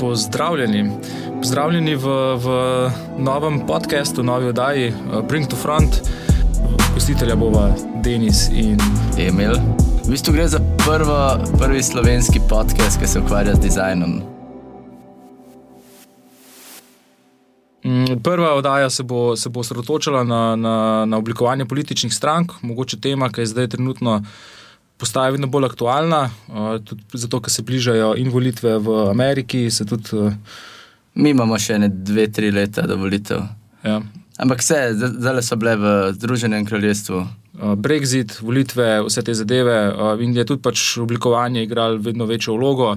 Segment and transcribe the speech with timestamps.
[0.00, 0.90] Pozdravljeni.
[1.38, 2.06] Pozdravljeni v,
[2.36, 2.46] v
[3.18, 6.00] novem podkastu, novi oddaji uh, Bring to Front,
[6.94, 8.80] gostitelja bova Denis in
[9.18, 9.52] Emil.
[10.04, 14.22] V bistvu gre za prvo, prvi slovenski podcast, ki se ukvarja z dizajnom.
[17.84, 23.00] Mm, Prva oddaja se bo, se bo osredotočala na, na, na oblikovanje političnih strank, mogoče
[23.00, 24.22] tema, ki je zdaj trenutno
[25.00, 29.66] postaja vedno bolj aktualna, uh, tudi zato, ker se bližajo in volitve v Ameriki.
[29.88, 30.32] Tudi, uh,
[31.14, 33.42] Mi imamo še ne dve, tri leta do volitev.
[33.82, 33.98] ja,
[34.40, 37.18] Ampak vse, zdaj so bile v Združenem kraljestvu.
[37.60, 39.76] uh, Brexit, volitve, vse te zadeve,
[40.22, 42.94] in je tudi pač oblikovanje igralo vedno večjo vlogo,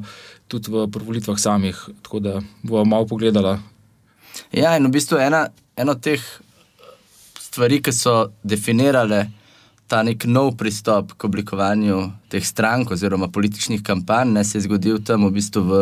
[0.47, 1.75] tudi v volitvah samih.
[2.01, 3.59] Tako da bomo malo pogledala.
[4.51, 5.47] Ja, in v bistvu ena,
[5.77, 6.21] ena od teh
[7.39, 9.27] stvari, ki so definirale
[9.87, 14.99] ta nek nov pristop k oblikovanju teh strank oziroma političnih kampanj, ne, se je zgodil
[15.03, 15.81] tam v bistvu v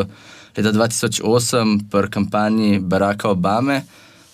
[0.58, 3.84] leta 2008 pri kampanji Baracka Obame.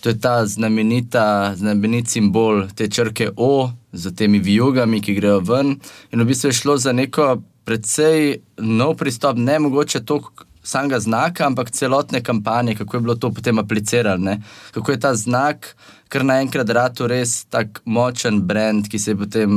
[0.00, 5.76] To je ta znamenita, znamenit simbol te črke O z temi vijugami, ki grejo ven.
[6.12, 11.46] In v bistvu je šlo za neko precej nov pristop, ne mogoče toliko samega znaka,
[11.46, 14.24] ampak celotne kampanje, kako je bilo to potem aplicirano.
[14.24, 14.40] ne.
[14.74, 15.74] Kako je ta znak
[16.08, 19.50] kar naenkrat rado res tako močen brand, ki se je potem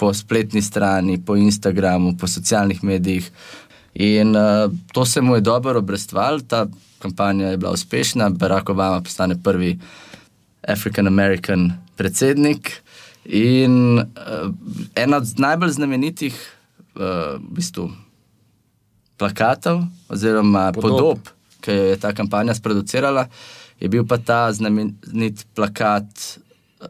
[0.00, 3.30] po spletni strani, po Instagramu, po socialnih medijih.
[3.94, 6.66] In uh, to se mu je dobro obrestvalo, ta
[6.98, 9.78] kampanja je bila uspešna, Barack Obama postane prvi
[10.68, 12.72] African-American predsednik.
[13.24, 14.50] In uh,
[14.96, 16.34] ena od najbolj znamenitih
[16.96, 17.02] uh,
[17.38, 17.90] v bistvu,
[19.24, 19.80] plakatov
[20.12, 20.84] oziroma Podob.
[20.84, 21.18] podob,
[21.64, 23.24] ki je ta kampanja sproducirala,
[23.80, 26.88] je bil pa ta znamenit plakat uh,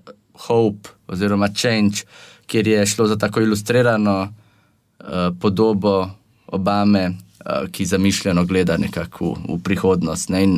[0.51, 2.03] Hope oziroma Change,
[2.51, 6.11] kjer je šlo za tako ilustrirano uh, podobo
[6.47, 10.29] Obame, uh, ki zamišljeno gleda nekako v, v prihodnost.
[10.31, 10.43] Ne?
[10.45, 10.53] In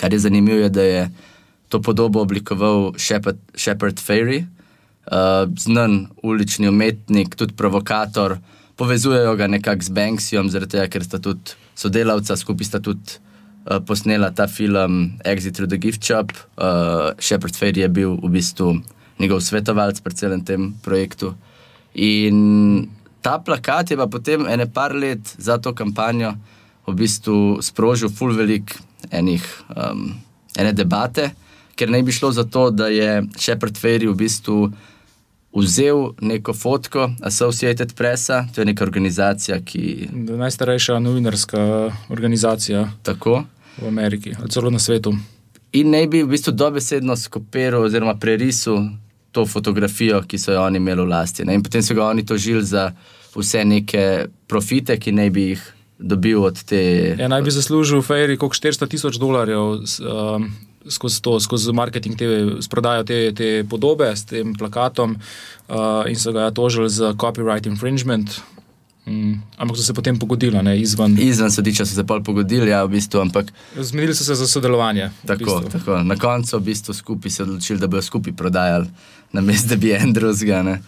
[0.00, 1.10] kar je zanimivo, je, da je
[1.68, 8.36] to podobo oblikoval Shepard, Shepard Ferry, uh, znan ulični umetnik, tudi provokator.
[8.76, 13.18] Povezujejo ga nekako z Banksyjem, zaradi tega, ker sta tudi sodelavca, skupaj sta tudi
[13.70, 16.34] uh, posnela ta film Exit through the Gift Shop.
[16.58, 18.74] Uh, Shepard Ferry je bil v bistvu
[19.22, 21.34] njegov svetovalec pri celem tem projektu.
[21.94, 22.90] In
[23.22, 26.34] ta plakat je pa potem ene par let za to kampanjo
[26.84, 28.74] v bistvu sprožil full velik
[29.14, 30.18] enih, um,
[30.58, 31.30] ene debate,
[31.78, 34.68] ker naj bi šlo za to, da je Shepard Ferry v bistvu
[35.54, 43.44] vzel neko fotko Associated Pressa, to je neka organizacija, ki Najstarejša novinarska organizacija tako.
[43.82, 45.14] v Ameriki, ali celo na svetu.
[45.72, 48.84] In naj bi v bistvu dobesedno skopiral oziroma prerisal
[49.32, 51.44] to fotografijo, ki so jo oni imeli v lasti.
[51.44, 51.54] Ne?
[51.58, 52.92] In potem so ga oni tožili za
[53.34, 55.64] vse neke profite, ki naj bi jih
[55.98, 56.82] dobil od te.
[57.18, 60.46] Ja, naj bi zaslužil Ferry kot 400 tisoč dolarjev um,
[60.88, 62.26] skozi to, skozi marketing, te,
[62.60, 65.16] s prodajo te, te podobe, s tem plakatom,
[65.68, 68.40] uh, in so ga tožili za copyright infringement.
[69.06, 71.18] Mm, ampak so se potem pogodili, ne izven.
[71.20, 75.10] Izven sodišča so se pol pogodili, ja, v bistvu, ampak Zmenili so se za sodelovanje.
[75.22, 75.70] v tako, bistvu.
[75.78, 75.98] tako.
[76.02, 78.88] Na koncu v bistvu skupaj se odločili, da bodo skupaj prodajali,
[79.32, 80.78] namesto da bi en drugega.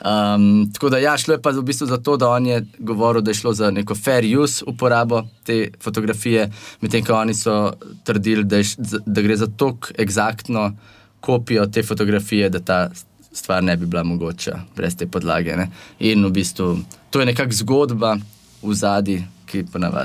[0.00, 3.20] Um, tako da, ja, šlo je pa v bistvu za to, da on je govoril,
[3.22, 6.48] da je šlo za neko fair use uporabo te fotografije,
[6.80, 7.72] medtem ko oni so
[8.04, 8.64] trdili, da, je,
[9.06, 10.72] da gre za tako eksaktno
[11.20, 12.90] kopijo te fotografije, da ta
[13.36, 15.56] stvar ne bi bila mogoča brez te podlage.
[15.56, 15.68] Ne.
[15.98, 16.72] In v bistvu
[17.10, 18.16] to je nekakšna zgodba
[18.62, 19.24] v zadnji,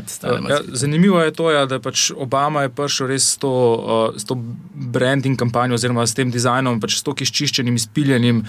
[0.08, 0.50] stane.
[0.50, 4.19] Ja, zanimivo je to, ja, da je pač Obama je prišel res s to, uh,
[4.19, 4.38] s to
[4.74, 8.44] branding kampanjo, oziroma s tem dizajnom, pač s to izčiščenim, izpiljenim,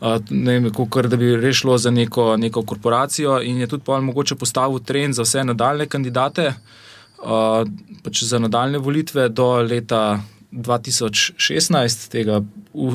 [0.00, 3.84] uh, ne vem, kot da bi res šlo za neko, neko korporacijo in je tudi
[3.84, 6.54] mogoče postavil trend za vse nadaljne kandidate,
[7.20, 7.62] uh,
[8.02, 10.20] pač za nadaljne volitve do leta.
[10.48, 12.38] 2016, tega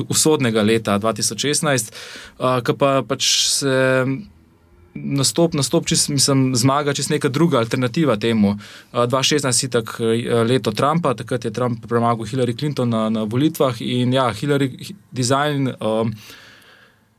[0.08, 1.92] usodnega leta 2016,
[2.38, 3.28] uh, ki pa pač
[3.58, 3.74] se
[4.94, 8.54] nastop, nastop čist, mislim, zmaga čez neka druga alternativa temu.
[8.92, 10.14] Uh, 2016 je tako
[10.46, 14.96] leto Trumpa, takrat je Trump premagal Hillary Clinton na, na volitvah in ja, Hillary hi-
[15.12, 15.74] design.
[15.80, 16.14] Um,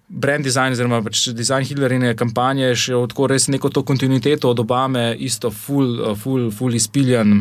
[0.07, 4.60] Brand design, oziroma pač dizajn Hillaryne kampanje, je še tako res neko to kontinuiteto od
[4.62, 7.39] Obame, isto, full, full, full izpiljen,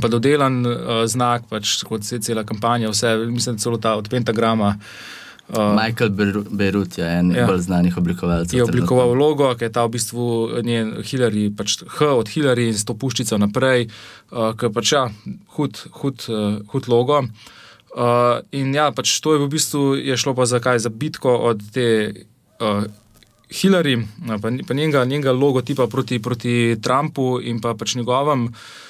[0.00, 4.76] pa dodelan uh, znak, pač kot se cela kampanja, vse, mislim, celo ta od Pentagrama.
[5.44, 6.10] Uh, Michael
[6.50, 7.46] Beirut je en Ja.
[7.46, 8.56] bolj znanih oblikovalcev.
[8.56, 10.24] je oblikoval logo, ki je ta v bistvu
[10.62, 13.90] njen Hillary, pač H od Hillary in s to puščico naprej,
[14.30, 15.10] uh, ki je pač ja,
[15.58, 17.26] hud, hud, uh, hud logo.
[17.94, 21.34] Uh, in ja, pač to je v bistvu je šlo pa za kaj, za bitko
[21.50, 22.14] od te
[22.62, 22.86] uh,
[23.50, 28.48] Hillary, pa, pa njenega, njenega logotipa proti, proti Trumpu in pa pač njegovem.
[28.48, 28.83] Uh,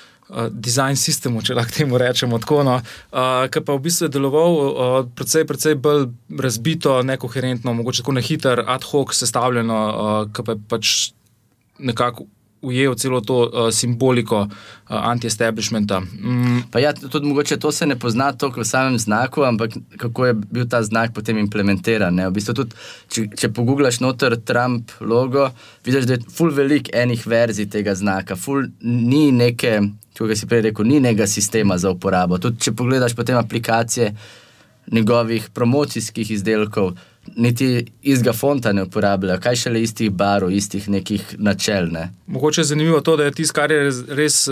[0.50, 4.56] design sistemu, če lahko temu rečemo tako, no, uh, ki pa v bistvu je deloval
[4.56, 6.08] uh, precej, precej bolj
[6.40, 10.94] razbito, nekoherentno, mogoče tako na hiter, ad hoc sestavljeno, uh, ki pa je pač
[11.78, 12.28] nekako
[12.64, 14.50] ujel celo to uh, simboliko uh,
[14.88, 16.00] anti-establishmenta.
[16.00, 16.58] Mm.
[16.80, 20.68] Ja, tudi mogoče to se ne pozna toliko v samem znaku, ampak kako je bil
[20.68, 22.20] ta znak potem implementiran.
[22.28, 22.78] V bistvu tudi,
[23.08, 25.48] če, če pogublaš noter Trump logo,
[25.84, 29.80] vidiš, da je full velik enih verzij tega znaka, full ni neke,
[30.18, 32.40] kot si prej rekel, ni nekega sistema za uporabo.
[32.40, 34.14] Tudi če pogledaš potem aplikacije
[34.92, 36.94] njegovih promocijskih izdelkov
[37.36, 41.88] niti istega fonta ne uporabljajo, kaj šele istih barov, istih nekih načel.
[41.92, 42.10] Ne?
[42.26, 44.48] Mogoče je zanimivo to, da je tisto, kar je res,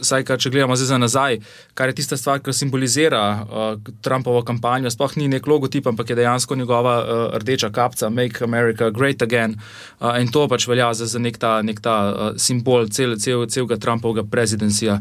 [0.00, 1.38] vsaj kar če gledamo zdaj za nazaj,
[1.74, 4.90] kar je tista stvar, ki simbolizira uh, Trumpovo kampanjo.
[4.90, 9.56] Sploh ni nek logotip, ampak je dejansko njegova uh, rdeča kapca, Make America Great Again.
[10.00, 13.46] Uh, in to pač velja za, za nek ta, nek ta uh, simbol cel, cel,
[13.46, 15.00] celega Trumpovega prezidencija,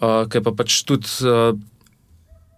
[0.00, 1.08] uh, ki pa pač tudi.
[1.24, 1.58] Uh,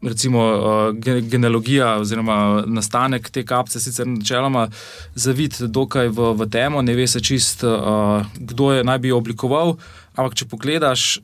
[0.08, 4.68] recimo, uh, genealogija oziroma nastanek te kapce, sicer načeloma
[5.14, 9.20] zavid dokaj v, v temo, ne ve se čist, uh, kdo je naj bi jo
[9.22, 9.76] oblikoval,
[10.16, 11.14] ampak če pogledaš.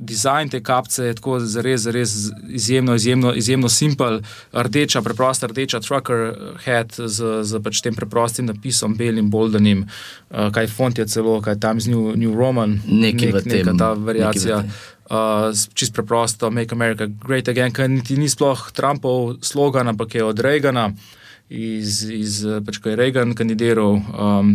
[0.00, 2.12] Dizajn te kapce je tako res, res
[2.56, 4.22] izjemno, izjemno, izjemno simpel,
[4.56, 6.22] rdeča, preprosta rdeča trucker
[6.64, 11.60] head z, z pač tem preprostim napisom, belim, boldenim, uh, kaj font je celo, kaj
[11.60, 14.62] tam z New, New Roman, nekaj nek, neka ta variacija
[15.10, 20.24] uh, čist preprosto, Make America Great Again, ki niti ni sploh Trumpov slogan, ampak je
[20.24, 20.92] od Reagana,
[21.48, 24.00] iz, iz pač, ko je Reagan kandidiral.
[24.12, 24.54] Um,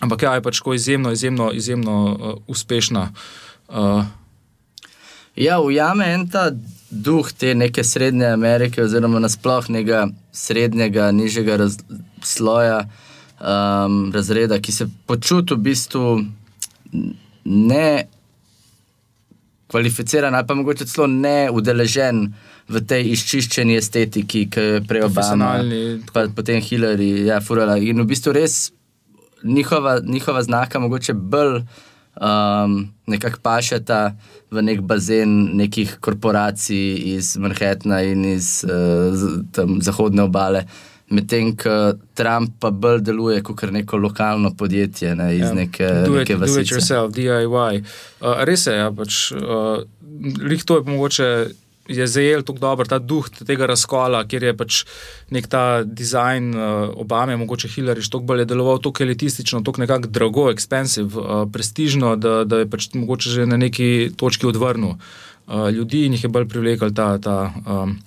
[0.00, 3.10] ampak ja, je pač izjemno, izjemno, izjemno uh, uspešna.
[3.68, 4.04] Uh,
[5.36, 6.50] ja, ujame en ta
[6.90, 11.78] duh te neke srednje Amerike, oziroma nasplošnega srednjega, nižjega raz,
[12.22, 12.88] sloja,
[13.38, 16.06] um, razreda, ki se počuti v bistvu
[17.44, 18.08] ne
[19.70, 22.26] kvalificiran ali pa mogoče celo ne udeležen
[22.70, 25.56] v tej izčiščeni estetiki, ki je prej Obama,
[26.14, 27.78] pa potem Hillary, ja, Furala.
[27.78, 28.70] In v bistvu res
[29.42, 31.62] njihova, njihova znaka mogoče bolj
[32.20, 32.76] um,
[33.06, 34.00] nekako pašeta
[34.50, 40.64] v nek bazen nekih korporacij iz Manhattna in iz uh, zahodne obale.
[41.10, 45.48] Medtem ko Trump pa bolj deluje kot neko lokalno podjetje, ne, iz.
[45.48, 45.54] Ja.
[45.54, 46.54] neke vrste.
[46.54, 47.82] Do it yourself, DIY.
[48.20, 49.82] Uh, res je, ja, pač, uh,
[50.64, 51.32] to je mogoče.
[51.90, 54.76] Je zajel tako dobro ta duh tega razkola, kjer je pač
[55.34, 60.44] nek ta dizajn uh, Obame, mogoče Hillary, tako bolj deloval, tako elitistično, tako nekako drago,
[60.54, 64.94] expensive, uh, prestižno, da, da je pač mogoče že na neki točki odvrnil
[65.50, 67.98] uh, ljudi in jih je bolj privlekel ta, ta um,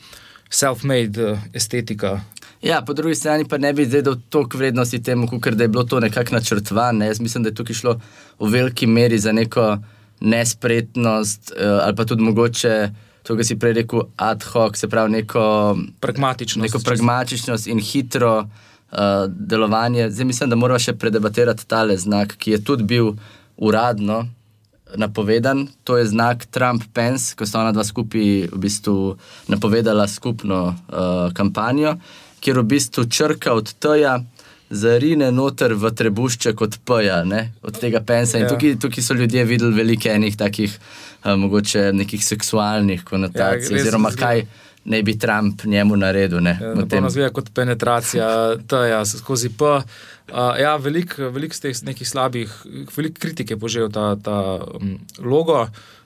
[0.47, 2.21] self-made uh, estetika
[2.63, 5.83] Ja, po drugi strani pa ne bi zdaj dal toliko vrednosti temu, ker je bilo
[5.83, 7.05] to nekako načrtovano.
[7.05, 7.99] Jaz mislim, da je tukaj šlo
[8.39, 9.77] v veliki meri za neko
[10.19, 12.89] nespretnost uh, ali pa tudi mogoče.
[13.23, 15.43] To, kar si prej rekel, ad hoc, se pravi, neko
[15.99, 20.09] pragmatičnost, neko pragmatičnost in hitro uh, delovanje.
[20.11, 23.13] Zdaj mislim, da moramo še predebatirati tale znak, ki je tudi bil
[23.57, 24.25] uradno
[24.95, 25.67] napovedan.
[25.83, 29.15] To je znak Trump-Pence, ko sta ona dva skupaj v bistvu
[29.51, 31.97] napovedala skupno uh, kampanjo
[32.43, 34.19] kjer v bistvu črka od tega
[34.73, 37.21] zarine noter v trebušče kot poja,
[37.61, 38.39] od tega pensa.
[38.39, 38.51] In ja.
[38.51, 40.73] tukaj, tukaj so ljudje videli veliko enih takih,
[41.23, 44.45] uh, mogoče nekih seksualnih konotacij, ja, oziroma kaj.
[44.83, 46.41] Ne bi Trump njemu naredil.
[46.43, 48.25] Ne, ja, to nas gleda kot penetracija,
[48.67, 49.63] ta ja, skozi P.
[49.63, 52.51] Uh, ja, veliko velik z teh nekih slabih,
[52.91, 55.61] veliko kritike požel ta, ta um, logo.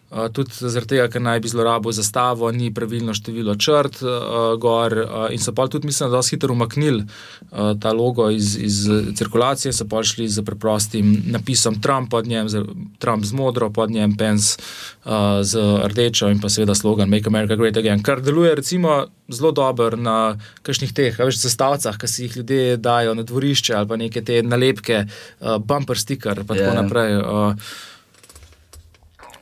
[0.07, 4.93] Uh, tudi zaradi tega, ker naj bi zlorabil zastavo, ni pravilno število črt, uh, gor,
[5.03, 8.77] uh, in so pa tudi, mislim, da so hitro umaknili uh, ta logo iz, iz
[9.19, 12.63] cirkulacije, so pa šli z preprostim napisom Trump pod njem, z,
[13.03, 14.55] Trump z modro, pod njem Pence
[15.03, 15.59] uh, z
[15.91, 20.37] rdečo in pa seveda slogan Make America Great Again, kar deluje recimo zelo dobro na
[20.63, 24.39] kakšnih teh, veš, zastavcah, ki si jih ljudje dajo na dvorišče ali pa neke te
[24.39, 26.47] nalepke, uh, bumper sticker in yeah.
[26.47, 26.81] tako ja.
[26.81, 27.19] naprej.
[27.19, 27.95] Uh,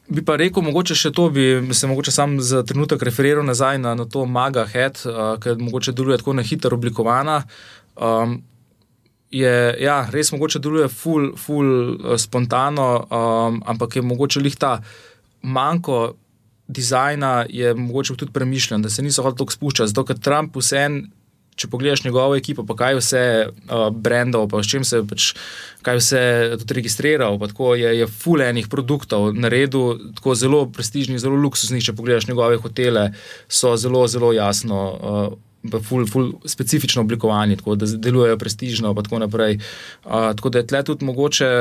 [0.08, 3.96] Bi pa rekel, mogoče še to, bi se mogoče sam za trenutek referiral nazaj na,
[3.98, 7.40] na to Maga Head, uh, ker mogoče deluje tako na hitro oblikovana.
[7.96, 8.44] Um,
[9.34, 14.78] je ja, res mogoče deluje ful, ful uh, spontano, um, ampak je mogoče lih ta
[15.42, 16.14] manjko
[16.68, 19.90] dizajna, je mogoče tudi premišljen, da se niso hoteli tako spuščati.
[19.90, 21.02] Zato, ker Trump vseen
[21.56, 25.32] če pogledaš njegovo ekipo, pa kaj vse uh, brendov, pa s čim se pač,
[25.86, 26.22] kaj vse
[26.62, 29.86] tudi registriral, pa tako je, je full enih produktov na redu,
[30.20, 31.84] tako zelo prestižni, zelo luksuzni.
[31.86, 33.10] Če pogledaš njegove hotele,
[33.48, 34.84] so zelo, zelo jasno.
[34.96, 35.26] Uh,
[35.72, 38.92] pa ful, ful specifično oblikovani, tako da delujejo prestižno.
[38.92, 39.58] In tako naprej.
[40.04, 41.52] Uh, tako da je tle tudi mogoče,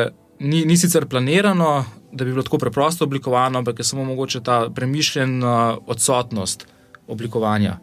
[0.45, 4.65] ni, ni sicer planirano, da bi bilo tako preprosto oblikovano, ampak je samo mogoče ta
[4.75, 6.67] premišljena odsotnost
[7.07, 7.79] oblikovanja.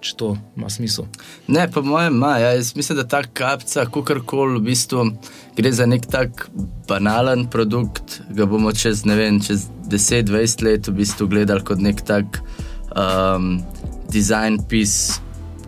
[0.00, 1.04] Če to ima smisel.
[1.52, 2.38] Ne, po mojem, ima.
[2.40, 5.04] Ja, jaz mislim, da ta kapca, kakorkoli, v bistvu
[5.58, 6.46] gre za nek tak
[6.88, 12.40] banalen produkt, ga bomo čez, vem, čez 10-20 let v bistvu gledali kot nek tak
[12.96, 13.58] um,
[14.08, 15.20] design pis,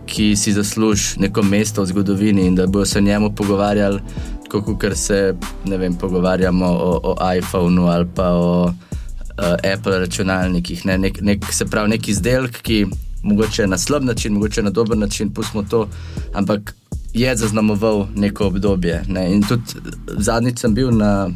[0.09, 4.01] ki si zasluži neko mesto v zgodovini in da bodo se o njemu pogovarjali,
[4.49, 5.35] kot se
[5.65, 10.85] vem, pogovarjamo o, o iPhonu ali pa o uh, Apple računalnikih.
[10.85, 12.85] Ne, nek, nek, se pravi, nek izdelek, ki
[13.23, 15.87] mogoče na slab način, mogoče na dober način, pustimo to,
[16.33, 16.75] ampak
[17.13, 19.03] je zaznamoval neko obdobje.
[19.07, 19.33] Ne?
[19.33, 19.63] In tudi
[20.07, 21.29] zadnjič sem bil na,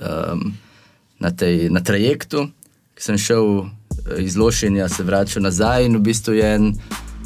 [0.00, 0.52] um,
[1.18, 2.46] na, tej, na trajektu,
[2.94, 6.74] ki sem šel eh, iz Lošenja, se vračal nazaj in v bistvu je en.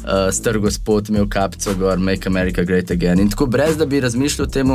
[0.07, 3.19] Uh, Star gospod imel kapico, gor, make America great again.
[3.19, 4.69] In tako, brez da bi razmišljal o tem,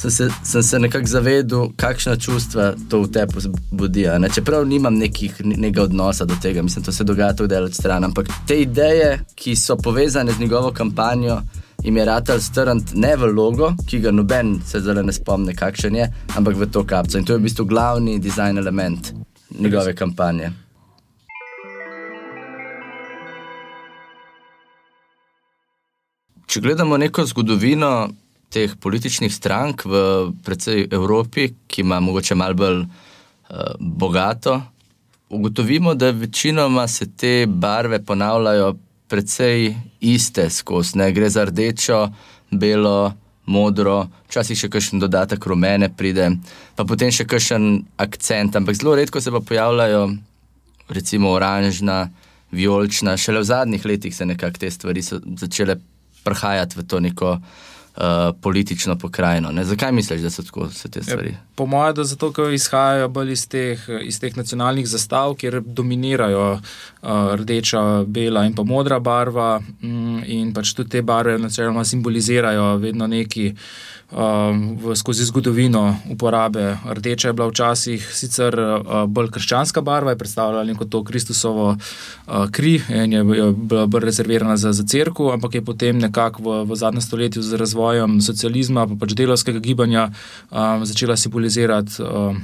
[0.00, 4.06] sem se, sem se nekako zavedel, kakšna čustva to v tebi zbudi.
[4.34, 8.04] Čeprav nimam nekih, nekega odnosa do tega, mislim, da se dogaja tudi od strani.
[8.04, 11.42] Ampak te ideje, ki so povezane z njegovo kampanjo,
[11.84, 15.96] jim je ratal strant ne v logo, ki ga noben se zdaj ne spomni, kakšen
[15.96, 17.18] je, ampak v to kapco.
[17.18, 19.12] In to je v bistvu glavni dizajn element
[19.60, 20.50] njegove kampanje.
[26.46, 28.08] Če gledamo neko zgodovino
[28.50, 30.02] teh političnih strank v
[30.44, 34.60] predvsej Evropi, ki ima morda malo bolj uh, bogato,
[35.30, 38.74] ugotovimo, da večinoma se te barve ponavljajo
[39.08, 40.98] precej iste skozi.
[40.98, 41.12] Ne?
[41.12, 42.08] Gre za rdečo,
[42.50, 43.12] belo,
[43.46, 46.28] modro, včasih še kakšen dodatek rumene pride,
[46.76, 50.04] pa potem še kakšen akcent, ampak zelo redko se pa pojavljajo,
[50.90, 52.08] recimo oranžna,
[52.50, 55.78] vijolična, šele v zadnjih letih se nekako te stvari začele
[56.26, 57.68] prihajati v to neko uh,
[58.42, 59.50] politično pokrajino.
[59.52, 59.64] Ne?
[59.64, 61.36] Zakaj misliš, da so tako se te ja, stvari?
[61.60, 66.46] Po mojem, da zato, ker izhajajo bolj iz teh, iz teh nacionalnih zastav, kjer dominirajo
[66.56, 72.76] uh, rdeča, bela in pa modra barva, um, in pač tudi te barve načeloma simbolizirajo
[72.80, 73.52] vedno neki.
[74.10, 76.72] Um, v, skozi zgodovino uporabe.
[76.82, 82.48] Rdeča je bila včasih sicer uh, bolj krščanska barva, je predstavljala neko to Kristusovo uh,
[82.50, 86.56] kri in je, je bila bolj rezervirana za, za crkvo, ampak je potem nekako v,
[86.72, 90.08] v zadnjem stoletju z razvojem socializma in pač delovskega gibanja
[90.50, 91.49] um, začela simbolizirati.
[91.58, 92.42] Um,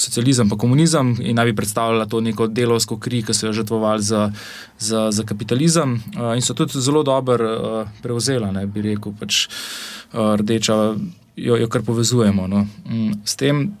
[0.00, 4.02] Socializem in komunizem, in naj bi predstavljala to neko delovsko kri, ki so jo žrtvovali
[4.02, 4.30] za,
[4.78, 9.12] za, za kapitalizem, uh, in so tudi zelo dobro uh, prevzela, ne bi rekel.
[9.20, 10.94] Pač, uh, Eh, rdeča,
[11.36, 12.46] jo, jo kar povezujemo.
[12.46, 12.66] No.
[12.90, 13.76] Mm, s tem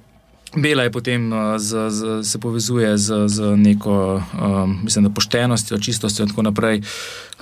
[0.56, 6.22] bela je potem eh, z, z, se povezuje z, z neko um, mislim, poštenostjo, čistostjo
[6.22, 6.82] in tako naprej.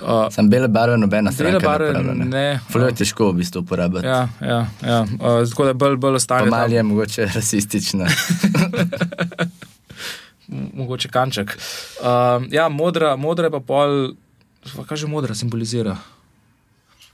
[0.01, 1.51] Uh, Sem bele barve, nobena stvar.
[1.51, 2.25] Bele barve, ne.
[2.25, 4.07] ne Flo je težko v bistvu uporabljati.
[4.07, 5.01] Ja, ja, ja.
[5.01, 6.49] Uh, tako da bolj, bolj ostane.
[6.49, 8.05] Malo je mogoče rasistično.
[10.79, 11.57] mogoče kanček.
[12.01, 14.13] Uh, ja, modra, modra je pa pol,
[14.87, 15.97] kaj že modra simbolizira.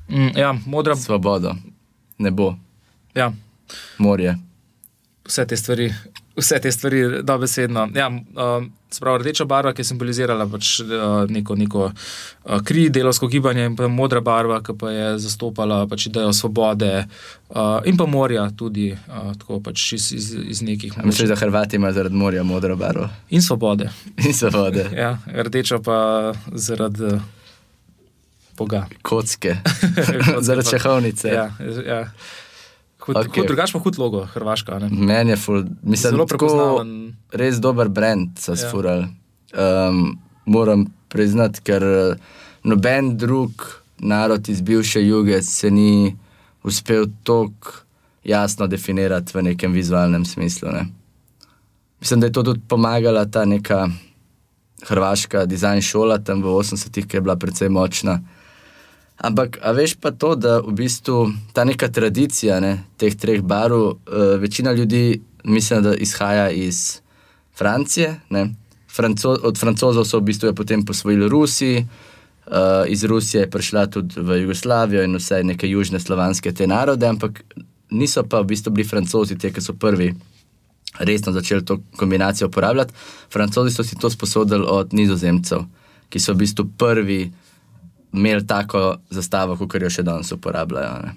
[0.09, 0.95] Mm, ja, modra...
[0.95, 1.55] Svoboda,
[2.17, 2.53] nebo.
[3.15, 3.31] Ja.
[3.97, 4.37] Morje.
[5.25, 5.93] Vse te stvari,
[6.37, 7.87] vse te stvari, da besedno.
[7.95, 13.27] Ja, uh, spravo, rdeča barva, ki je simbolizirala pač, uh, neko, neko uh, kri, delovsko
[13.27, 18.05] gibanje, in pa modra barva, ki pa je zastopala pač, idejo svobode uh, in pa
[18.05, 20.93] morja, tudi uh, tako, pač, iz, iz, iz nekih.
[21.03, 23.09] Mislim, da Hrvati imajo zaradi morja modro barvo.
[23.29, 23.89] In svobode.
[24.17, 24.89] In svobode.
[25.03, 25.97] ja, rdeča pa
[26.53, 27.17] zaradi.
[28.57, 28.85] Boga.
[29.01, 29.57] Kocke,
[30.47, 31.27] zaradi čehovnice.
[31.27, 31.49] Ja,
[31.85, 32.01] ja.
[33.03, 33.41] Hud, okay.
[33.41, 34.79] hud, drugač pa hud logo, Hrvaška.
[34.89, 36.93] Meni je ful, mislim, zelo prepoznaven.
[37.35, 38.61] Res dober brand so ja.
[38.61, 39.09] sfurali.
[39.53, 42.15] Um, moram priznati, ker eh,
[42.63, 43.65] noben drug
[43.99, 46.15] narod iz bivše juge se ni
[46.63, 47.71] uspel tako
[48.23, 50.71] jasno definirati v nekem vizualnem smislu.
[50.71, 50.85] Ne.
[51.99, 53.87] Mislim, da je to tudi pomagala ta neka
[54.87, 58.19] hrvaška dizajn šola tam v 80-ih, ki je bila precej močna.
[59.17, 63.85] Ampak, a veš pa to, da v bistvu ta neka tradicija ne, teh treh barov,
[63.87, 66.99] uh, večina ljudi misli, da izhaja iz
[67.55, 68.19] Francije.
[68.95, 74.19] Franco od francozov so v bistvu potem posvojili Rusi, uh, iz Rusije je prišla tudi
[74.19, 77.43] v Jugoslavijo in vse neke južne slovanske te narode, ampak
[77.89, 80.13] niso pa v bistvu bili francozi, te, ki so prvi
[80.99, 82.93] resno začeli to kombinacijo uporabljati.
[83.31, 85.65] Francozi so si to sposodili od nizozemcev,
[86.09, 87.31] ki so v bistvu prvi
[88.15, 90.97] imeli tako zastavo, kot jo še danes uporabljajo.
[91.05, 91.15] Ne.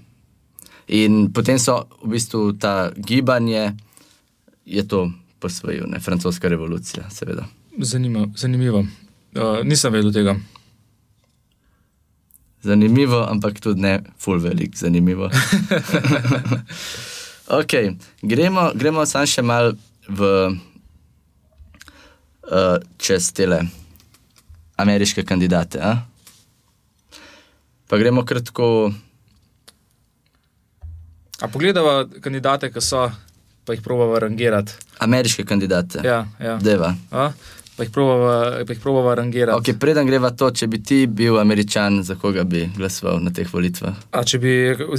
[0.98, 3.72] In potem so v bistvu ta gibanje,
[4.64, 7.46] je to posvojil, ne francoska revolucija, seveda.
[7.78, 8.30] Zanimivo.
[8.36, 8.84] zanimivo.
[9.36, 10.36] Uh, nisem vedel tega.
[12.62, 15.30] zanimivo, ampak tudi ne full velik zanimivo.
[17.60, 17.72] ok,
[18.22, 19.72] gremo, gremo sam še mal
[20.08, 20.20] v
[22.50, 23.62] uh, čez tele
[24.76, 25.78] ameriške kandidate.
[25.80, 25.96] A?
[27.88, 28.92] Pa gremo kratko.
[31.40, 33.06] A pogledava kandidate, ki so,
[33.64, 34.74] pa jih probava rangirati.
[34.98, 36.02] Ameriške kandidate.
[36.04, 36.58] Ja, ja.
[36.60, 36.92] Deva.
[37.10, 37.30] A?
[37.78, 38.34] Pa jih probava,
[38.66, 39.56] pa jih probava rangirati.
[39.62, 43.48] Okay, preden greva to, če bi ti bil američan, za koga bi glasoval na teh
[43.48, 43.96] volitvah?
[44.12, 44.54] A če bi,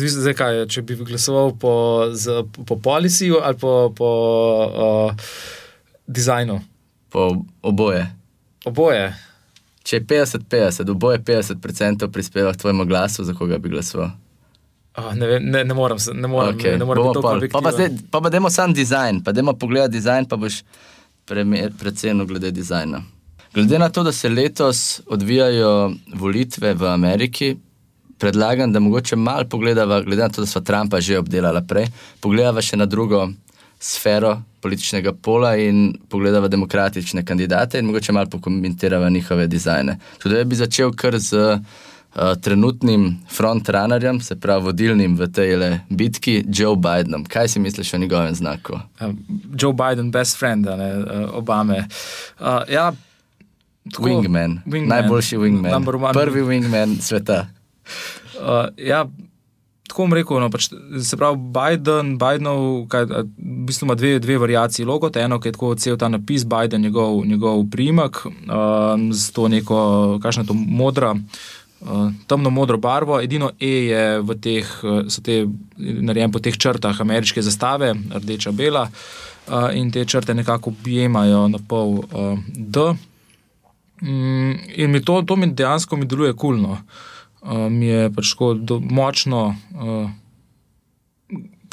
[0.09, 1.73] zdaj kaj, če bi glasoval po,
[2.15, 4.11] z, po policiju ali po, po
[4.65, 5.33] uh,
[6.07, 6.57] dizajnu?
[7.13, 8.07] Po oboje.
[8.65, 9.11] Oboje.
[9.89, 14.11] Če je 50-50, oboje 50% prispeva k tvojemu glasu, za koga bi glasoval?
[14.99, 17.71] Oh, ne, ne, ne morem ne morem, Okay, ne morem bomo biti tako Pa pa,
[17.71, 18.11] zdaj, objektiven.
[18.11, 20.61] pa pa dajmo sam dizajn, pa dajmo pogledati dizajn, pa boš
[21.79, 23.01] precenil glede dizajna.
[23.53, 27.55] Glede na to, da se letos odvijajo volitve v Ameriki,
[28.17, 31.89] predlagam, da mogoče malo pogledava, glede na to, da smo Trumpa že obdelali prej,
[32.21, 33.29] pogledava še na drugo
[33.79, 39.97] sfero političnega pola in pogledava demokratične kandidate in mogoče malo pokomentirava njihove dizajne.
[40.23, 41.59] Tudi jaz bi začel kar z uh,
[42.41, 47.25] trenutnim frontrunnerjem, se pravi vodilnim v tej bitki, Joe Bidenom.
[47.25, 48.73] Kaj si misliš o njegovem znaku?
[48.73, 49.13] Uh,
[49.59, 51.87] Joe Biden, best friend, ne, uh, Obame.
[52.39, 52.91] Uh, ja,
[53.91, 54.59] tako- Wingman.
[54.65, 55.73] wingman, najboljši wingman,
[56.03, 56.13] one.
[56.13, 57.47] prvi wingman sveta.
[58.39, 59.05] Uh, ja,
[59.89, 60.39] tako bom rekel.
[60.39, 60.69] No, pač,
[61.03, 63.23] se pravi, Biden, Bidenov, kaj, v
[63.67, 65.09] bistvu ima dve, dve variaciji logo.
[65.15, 69.79] Eno, ki je tako cel ta napis, Biden, njegov, njegov priimek, um, z to neko,
[70.23, 71.15] kakšna to modra.
[71.79, 75.45] Uh, temno modro barvo, edino E je v teh, uh, so te
[75.79, 81.61] narejene po teh črtah ameriške zastave, rdeča, bela, uh, in te črte nekako objemajo na
[81.67, 82.91] pol uh, D.
[84.01, 86.75] Mm, in mi to, to mi dejansko mi deluje kulno.
[86.75, 87.07] Uh,
[87.69, 90.09] mi je pač tako do, močno, uh,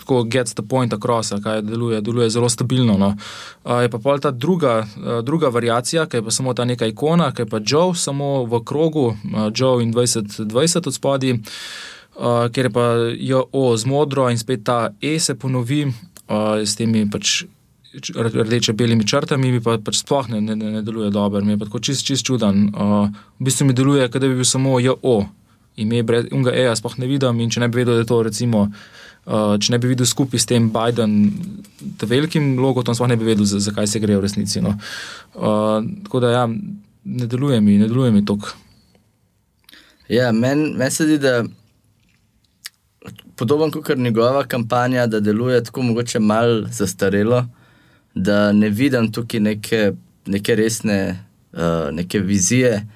[0.07, 2.99] tako gets the point across, kaj deluje, deluje zelo stabilno.
[2.99, 3.17] No.
[3.65, 6.87] Uh, je pa pol ta druga, uh, druga variacija, ki je pa samo ta neka
[6.87, 12.47] ikona, ki je pa Joe, samo v krogu, uh, Joe in 2020 od spodaj, uh,
[12.53, 12.87] kjer je pa
[13.19, 17.45] JO z modro in spet ta E se ponovi uh, s temi pač.
[17.97, 21.81] Rdeče-belimi črtami, mi pa pač sploh ne, ne, ne deluje dobro, mi je pa tako
[21.81, 22.67] čist, čist čuden.
[22.77, 23.09] Uh,
[23.41, 25.15] v bistvu mi deluje, kot da bi bil samo JO,
[25.77, 27.41] ime brez unga E, sploh ne vidim.
[27.41, 28.63] In če ne bi vedel, da je to, recimo,
[29.27, 31.17] uh, če ne bi videl skupaj s tem Biden,
[32.01, 34.63] tem velikim logotom, sploh ne bi vedel, za- zakaj se gre v resnici.
[34.65, 34.77] No.
[35.35, 36.47] Uh, tako da, ja,
[37.05, 38.55] ne deluje mi, ne deluje mi tok.
[40.09, 41.43] Ja, meni men se zdi, da
[43.37, 47.45] podoben kot njegova kampanja, da deluje tako mogoče malo zastarelo,
[48.15, 49.93] da ne vidim tukaj neke,
[50.27, 52.87] neke resne uh, neke vizije.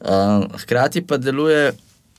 [0.00, 1.72] Uh, hkrati pa deluje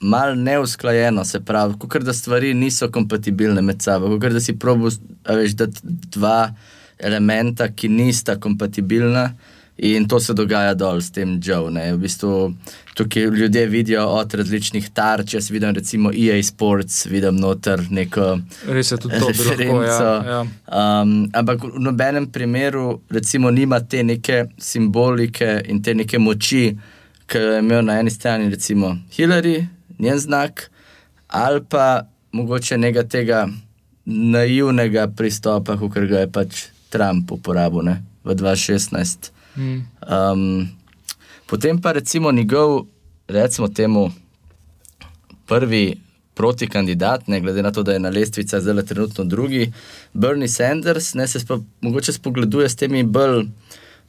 [0.03, 4.91] malo neusklajeno, se pravi, kot da stvari niso kompatibilne med sabo, kot da si probo,
[5.29, 5.67] veš, da
[6.13, 6.37] dva
[6.99, 9.31] elementa, ki nista kompatibilna.
[9.77, 11.71] In to se dogaja dol s tem Joe.
[11.73, 11.87] Ne.
[11.95, 12.53] V bistvu,
[12.93, 18.37] tukaj ljudje vidijo od različnih tarč, jaz vidim recimo EA Sports, vidim noter neko
[19.09, 19.27] lahko.
[19.27, 20.03] referenco.
[20.03, 21.01] Ja, ja.
[21.01, 26.77] Um, ampak v nobenem primeru, recimo, nima te neke simbolike in te neke moči,
[27.25, 29.63] ki jo je imel na eni strani, recimo Hillary,
[30.03, 30.67] njen znak,
[31.27, 33.47] ali pa mogoče nekega tega
[34.05, 39.31] naivnega pristopa, kot ga je pač Trump uporabil ne, v 2016.
[39.55, 39.79] Mm.
[40.05, 40.67] Um,
[41.47, 42.85] potem pa recimo njegov,
[43.27, 44.09] recimo temu,
[45.47, 45.97] prvi
[46.33, 49.71] protikandidat, ne glede na to, da je na lestvici zdaj trenutno drugi,
[50.13, 53.45] Bernie Sanders, ne se spa, mogoče spogleduje s temi bolj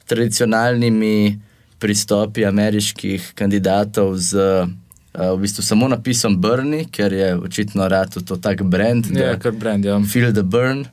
[0.05, 1.41] tradicionalnimi
[1.79, 4.69] pristopi ameriških kandidatov z uh,
[5.15, 9.07] v bistvu samo napisom Bernie, ker je očitno rad to tak brand.
[9.15, 9.85] Ja, kar brand.
[9.85, 9.99] Ja.
[10.03, 10.85] Feel the Burn.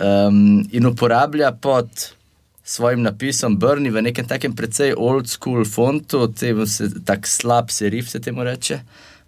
[0.00, 1.88] Um, in uporablja pod
[2.64, 8.08] svojim napisom Brni v nekem takem precej old school fontu, temu se tak slab serif
[8.10, 8.80] se temu reče.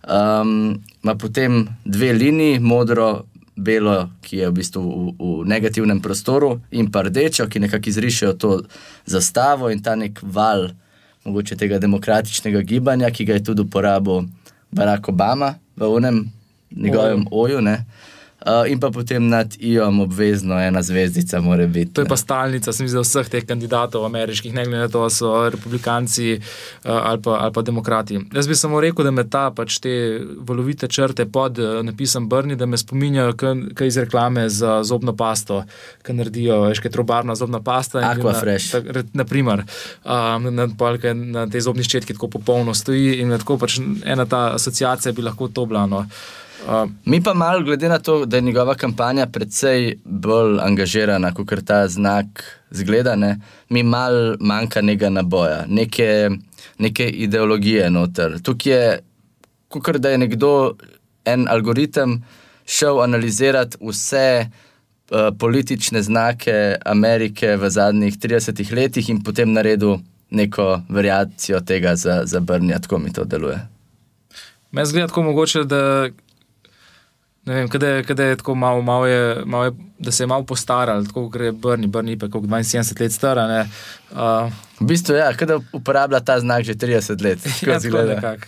[0.05, 3.25] Um, ima potem dve liniji, modro,
[3.57, 8.33] belo, ki je v bistvu v, v negativnem prostoru, in pa rdečo, ki nekako izrišejo
[8.39, 8.51] to
[9.07, 10.71] zastavo in ta nek val,
[11.25, 14.27] mogoče tega demokratičnega gibanja, ki ga je tudi uporabil
[14.73, 16.25] Barack Obama v unem
[16.71, 17.61] njegovem oju.
[17.61, 17.85] Ne.
[18.45, 21.93] Uh, in pa potem nad IOM obvezno ena zvezdica mora biti.
[21.93, 25.49] To je pa stalnica, sem videl vseh teh kandidatov ameriških, ne glede na to, so
[25.49, 28.21] republikanci uh, ali, pa, ali pa demokrati.
[28.35, 29.95] Jaz bi samo rekel, da me ta pač te
[30.45, 33.33] valovite črte pod uh, napisom Brni, da me spominjajo
[33.75, 35.63] kaj iz reklame za zobno pasto,
[36.05, 38.05] ki naredijo, veš, kaj trobarna zobna pasta.
[38.13, 38.77] Aquafresh.
[38.93, 39.65] Na, naprimer,
[40.05, 44.51] um, na, na, na tej zobni ščetki tako popolno stoji in tako pač ena ta
[44.61, 46.05] asociacija bi lahko to blano.
[46.05, 46.44] Uh,
[47.05, 51.61] Mi pa malo, glede na to, da je njegova kampanja precej bolj angažirana, kot kar
[51.61, 53.41] ta znak zgleda, ne?
[53.69, 56.31] mi malo manjka nekega naboja, neke,
[56.79, 58.41] neke ideologije noter.
[58.43, 58.99] Tukaj je,
[59.69, 60.77] kot da je nekdo,
[61.25, 62.23] en algoritem,
[62.67, 69.99] šel analizirati vse uh, politične znake Amerike v zadnjih 30 letih in potem naredil
[70.31, 73.61] neko variacijo tega za, za Brnja, tako mi to deluje.
[74.73, 76.09] Meni zgleda tako mogoče, da
[77.45, 81.05] Vem, kdaj, kdaj je tako malo, malo, je, malo je, da se je malo postaral,
[81.05, 83.39] tako gre Brni, Brni pa je 72 let star.
[83.39, 87.39] Uh, v bistvu je, ja, da uporablja ta znak že 30 let.
[87.69, 88.39] Ja, tako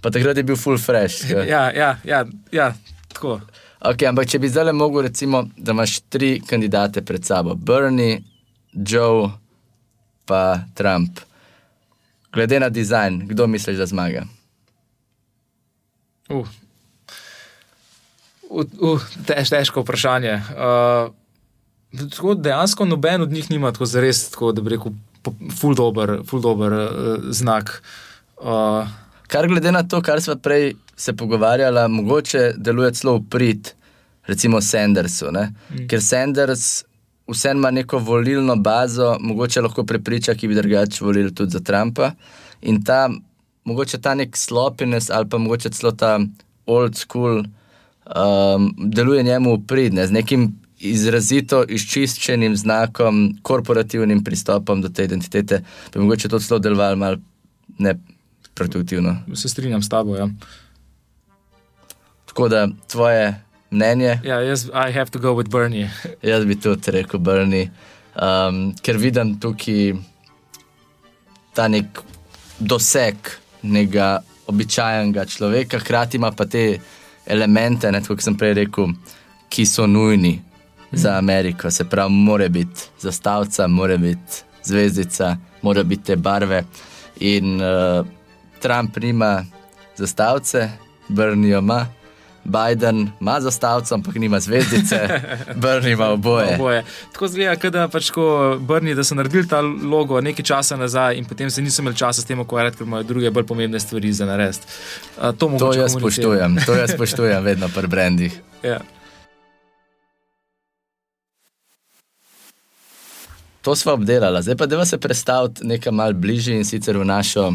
[0.00, 1.30] pa takrat je bil full fresh.
[1.30, 2.74] ja, ja, ja, ja,
[3.08, 3.40] tako.
[3.80, 8.22] Okay, ampak če bi zdaj mogel, recimo, da imaš tri kandidate pred sabo, Bernie,
[8.72, 9.30] Joe,
[10.24, 11.20] pa Trump.
[12.32, 14.24] Glede na dizajn, kdo misliš, da zmaga?
[16.28, 16.46] Uh,
[18.50, 20.40] Uh, tež, težko vprašanje.
[20.54, 24.92] Uh, dejansko noben od njih nima tako zares, tako, da bi rekel,
[25.60, 27.82] ful dober, ful dober uh, znak.
[28.36, 28.88] Uh,
[29.26, 33.72] kar glede na to, kar smo prej se pogovarjali, mogoče deluje celo v prid,
[34.26, 35.30] recimo Sandersu.
[35.30, 35.86] Mm.
[35.88, 36.84] Ker Sanders
[37.28, 42.12] vseeno ima neko volilno bazo, mogoče lahko prepriča, ki bi drugače volili tudi za Trumpa.
[42.62, 43.10] In ta,
[43.64, 46.18] mogoče ta nek slopiness ali pa mogoče celo ta
[46.66, 47.44] old school
[48.06, 56.00] um, deluje njemu pridne, z nekim izrazito izčiščenim znakom, korporativnim pristopom do te identitete, pa
[56.00, 57.16] mogoče to celo delovalo malo
[57.78, 59.16] neproduktivno.
[59.34, 60.16] Se strinjam s tabo.
[60.16, 60.28] Ja.
[62.26, 63.34] Tako da tvoje
[63.70, 64.20] mnenje.
[64.24, 65.90] Ja, jaz, I have to go with Bernie.
[66.22, 67.70] jaz bi tudi rekel Bernie,
[68.14, 69.96] um, ker vidim tukaj
[71.56, 72.02] ta nek
[72.58, 73.16] doseg
[73.62, 76.78] nekega običajnega človeka, hkrati ima pa te
[77.26, 78.92] elemente, ne, kot sem prej rekel,
[79.48, 80.96] ki so nujni mm.
[80.96, 81.70] za Ameriko.
[81.70, 86.64] Se pravi, mora biti zastavca, mora biti zvezdica, mora biti te barve.
[87.20, 88.06] In uh,
[88.60, 89.44] Trump nima
[89.96, 90.70] zastavce,
[91.08, 91.86] Brnijo ima.
[92.46, 95.08] Biden ima zastavco, ampak nima zvezdice,
[95.62, 96.54] Brni ima oboje.
[96.54, 96.84] oboje.
[97.12, 101.24] Tako zgleda, da pač ko Brni, da so naredili ta logo nekaj časa nazaj in
[101.24, 104.26] potem se niso imeli časa s tem ukvarjati, ker imajo druge bolj pomembne stvari za
[104.26, 104.66] narediti.
[105.38, 108.40] To, to jaz spoštujem, to jaz spoštujem vedno pri brendih.
[108.62, 108.80] Ja.
[113.62, 117.52] To smo obdelali, zdaj pa da se predstaviti nekaj malce bližje in sicer v našo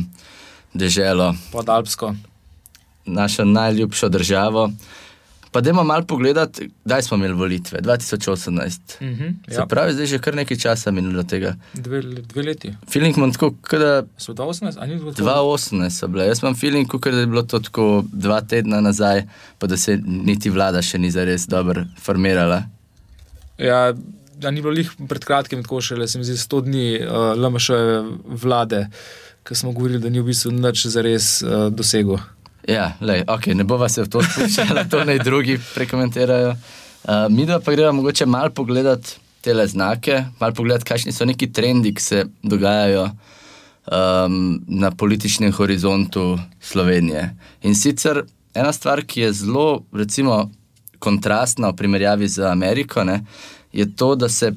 [0.73, 1.34] deželo.
[1.51, 2.13] Podalpsko
[3.05, 4.71] našo najljubšo državo.
[5.51, 8.79] Pa da imamo malo pogledati, kdaj smo imeli volitve, 2018.
[9.01, 9.53] Mm -hmm, ja.
[9.55, 11.55] Se pravi, zdaj je že kar nekaj časa minilo tega.
[11.73, 12.73] Dve, dve leti.
[12.91, 14.03] Feeling imam tako, da.
[14.17, 15.23] So 2018, ali ni bilo to?
[15.23, 16.25] 2018 so bile.
[16.25, 19.23] Jaz imam feeling, da je bilo to tako dva tedna nazaj,
[19.59, 22.63] pa da se niti vlada še ni zares dobro formirala.
[23.57, 23.93] Ja,
[24.35, 27.35] da ni bilo jih pred kratkim tako šele, se mi zdi, 100 dni uh, eh,
[27.35, 27.69] LMŠ
[28.43, 28.87] vlade,
[29.43, 32.17] ki smo govorili, da ni v bistvu nič zares uh, dosegel.
[32.67, 36.54] Ja, lej, okay, ne bova se v to spuščala, to naj drugi prekomentirajo.
[37.02, 41.93] Uh, mi pa gremo mogoče malo pogledati te znake, malo pogledati, kakšni so neki trendi,
[41.93, 47.36] ki se dogajajo um, na političnem horizontu Slovenije.
[47.62, 50.52] In sicer ena stvar, ki je zelo, recimo,
[51.00, 53.24] kontrastna v primerjavi z Ameriko, ne,
[53.74, 54.54] je to, da se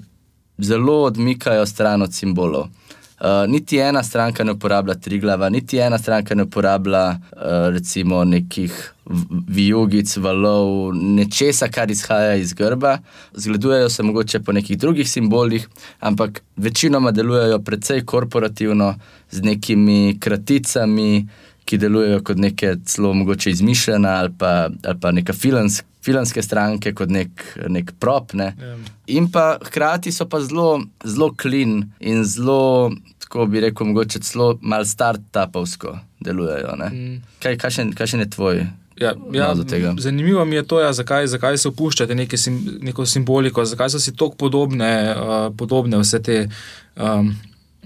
[0.59, 2.69] zelo odmikajo stran od simbolov.
[3.25, 8.19] Uh, niti ena stranka ne uporablja tri glava, niti ena stranka ne uporablja uh, recimo
[8.25, 8.75] nekih
[9.49, 12.99] vijugic, valov, nečesa, kar izhaja iz grba.
[13.33, 15.69] Zgledujejo se mogoče po nekih drugih simbolih,
[16.01, 18.95] ampak večinoma delujejo precej korporativno,
[19.31, 21.27] z nekimi kraticami,
[21.65, 26.93] ki delujejo kot neke celo mogoče izmišljene ali pa, ali pa neka filmska filmske stranke
[26.97, 28.35] kot nek, nek prop.
[28.37, 28.53] Ne.
[28.59, 28.93] Yeah.
[29.17, 32.93] In pa hkrati so pa zelo, zelo klin in zelo,
[33.25, 36.77] tako bi rekel, mogoče celo malo start-upovsko delujejo.
[36.77, 37.21] Mm.
[37.43, 37.59] Kaj,
[37.97, 38.67] kaj še ne tvoj?
[39.01, 39.49] Ja, ja,
[39.99, 43.99] zanimivo mi je to, ja, zakaj, zakaj se opuščate neke sim, neko simboliko, zakaj so
[43.99, 46.37] si tako podobne, uh, podobne vse te
[46.95, 47.33] um,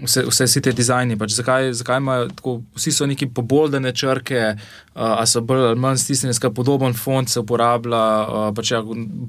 [0.03, 1.16] vse, vse si te dizajni.
[1.18, 5.81] Pač zakaj, zakaj imajo tako, vsi so neki poboldene črke, uh, a so bolj ali
[5.81, 8.83] manj stisnjeni, skaj podoben font se uporablja, uh, pač ja,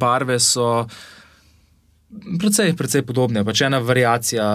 [0.04, 0.86] barve so.
[2.10, 4.46] Predvsej, predvsej podobne, pač ena variacija,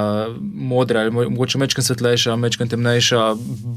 [0.43, 3.21] modra, ali mogoče mečkam svetlejša, mečkam temnejša,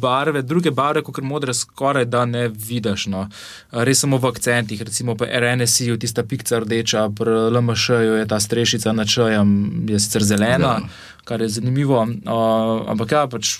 [0.02, 3.06] barve, druge barve, kot modre, skoraj da ne vidiš.
[3.14, 3.28] No.
[3.70, 8.98] Res samo v akcentih, recimo pri RNC-ju, tista pikca rdeča, pri LMŠ-ju je ta strešica
[8.98, 9.54] na čajem,
[9.94, 11.22] je sicer zelena, ja.
[11.30, 12.02] kar je zanimivo.
[12.02, 13.60] Uh, ampak ja, pač.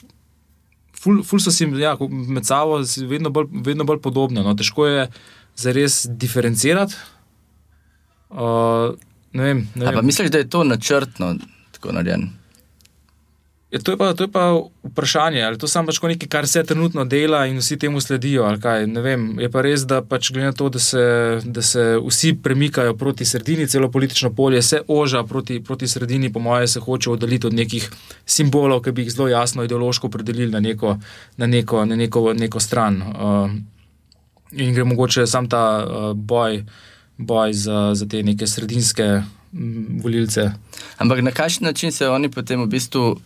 [0.98, 4.42] Ful, ful so si ja, med sabo vedno bolj, vedno bolj podobne.
[4.42, 4.58] No.
[4.58, 5.12] Težko je
[5.54, 6.98] zares diferencirati.
[8.34, 8.98] Uh,
[9.34, 10.06] Ne vem, ne vem.
[10.06, 11.36] Misliš, da je to načrtno
[11.72, 12.28] tako narejeno?
[13.72, 17.46] Ja, to, to je pa vprašanje, ali to samo pač nekaj, kar se trenutno dela
[17.46, 18.48] in vsi temu sledijo.
[18.48, 21.04] Je pa res, da pač glede na to, da se,
[21.44, 26.40] da se vsi premikajo proti sredini, celo politično polje se oža proti, proti sredini, po
[26.40, 27.90] mojem, se hoče oddaljiti od nekih
[28.26, 30.98] simbolov, ki bi jih zelo jasno ideološko predelili na neko,
[31.38, 33.02] na neko, na neko, neko stran.
[33.02, 33.52] Uh,
[34.52, 36.64] in gre mogoče sam ta uh, boj
[37.18, 39.22] boj za, za te neke sredinske
[40.04, 40.52] volilce.
[40.98, 43.20] Ampak na kakšen način se oni potem v bistvu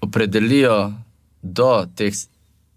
[0.00, 0.92] opredelijo
[1.42, 2.14] do teh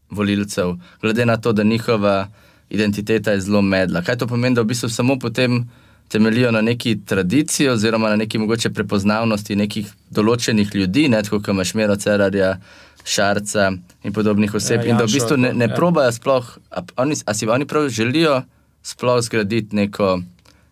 [0.10, 2.28] volilcev, glede na to, da njihova
[2.70, 4.02] identiteta je zelo medla?
[4.02, 5.70] Kaj to pomeni, da v bistvu samo potem
[6.08, 11.54] temeljijo na neki tradiciji oziroma na neki mogoče prepoznavnosti nekih določenih ljudi, ne tako kot
[11.56, 12.58] imaš Mero Cerarja.
[13.06, 13.66] Šarca
[14.08, 15.76] in podobnih oseb, ja, in da v bistvu ne, ne ja.
[15.76, 16.54] probajo sploh,
[16.96, 18.38] ali si oni prav želijo
[18.84, 20.20] sploh zgraditi neko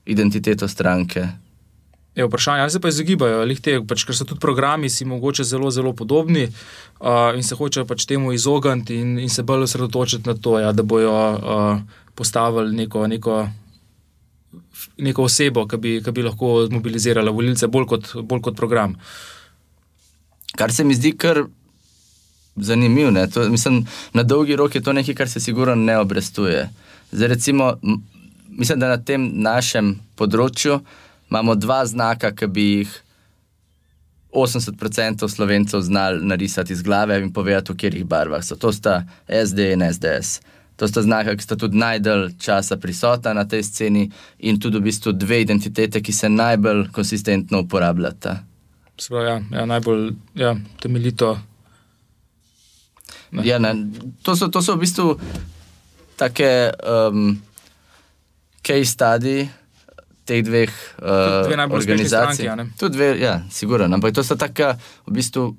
[0.06, 1.28] identiteto stranke.
[2.15, 5.71] Je vprašanje, ali se pa izogibajo, te, pač, ker so tudi programi, si mogoče zelo,
[5.71, 10.36] zelo podobni uh, in se hočejo pač temu izogniti in, in se bolj osredotočiti na
[10.36, 11.80] to, ja, da bojo uh,
[12.15, 13.38] postavili neko, neko,
[14.97, 18.97] neko osebo, ki bi, ki bi lahko mobilizirala volilce bolj kot, bolj kot program.
[20.60, 21.45] Kar se mi zdi kar
[22.56, 23.12] zanimivo.
[24.13, 26.69] Na dolgi rok je to nekaj, kar se sigurno ne obrestuje.
[27.12, 27.74] Zdaj, recimo,
[28.50, 30.80] mislim, da na tem našem področju
[31.32, 32.93] imamo dva znaka, ki bi jih
[34.32, 38.56] 80% slovencev znali narisati iz glave in povedati, v katerih barvah so.
[38.56, 40.39] To sta SD in SDS.
[40.80, 44.08] To sta znaka, ki sta tudi najdalj časa prisotna na tej sceni
[44.39, 48.39] in tudi v bistvu dve identitete, ki se najbolj konsistentno uporabljata.
[48.97, 51.39] Sprav, ja, ja, najbolj ja, temeljito.
[53.32, 53.60] Ja,
[54.24, 55.19] to, so, to so v bistvu
[56.21, 57.41] take um,
[58.62, 59.49] case study
[60.25, 60.69] teh dveh
[61.01, 62.45] uh, dve organizacij.
[62.77, 63.89] Tudi dve, ja, sigurno.
[63.89, 64.75] Ampak to so tako,
[65.10, 65.49] v bistvu,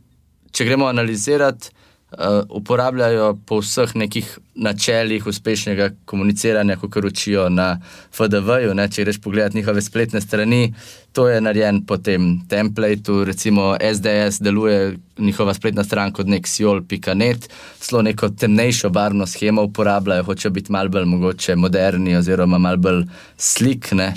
[0.54, 1.74] če gremo analizirati
[2.18, 7.80] uh, uporabljajo po vseh nekih načelih uspešnega komuniciranja, kot učijo na
[8.12, 8.74] FDV-ju.
[8.90, 10.74] Če greš pogledat njihove spletne strani,
[11.12, 13.24] to je narejen po tem templateu.
[13.24, 17.48] Recimo SDS deluje njihova spletna stran kot nek siol.net,
[17.82, 23.04] zelo neko temnejšo barvno schemo uporabljajo, hočejo biti malce bolj mogoče moderni oziroma malce bolj
[23.36, 24.12] slikni.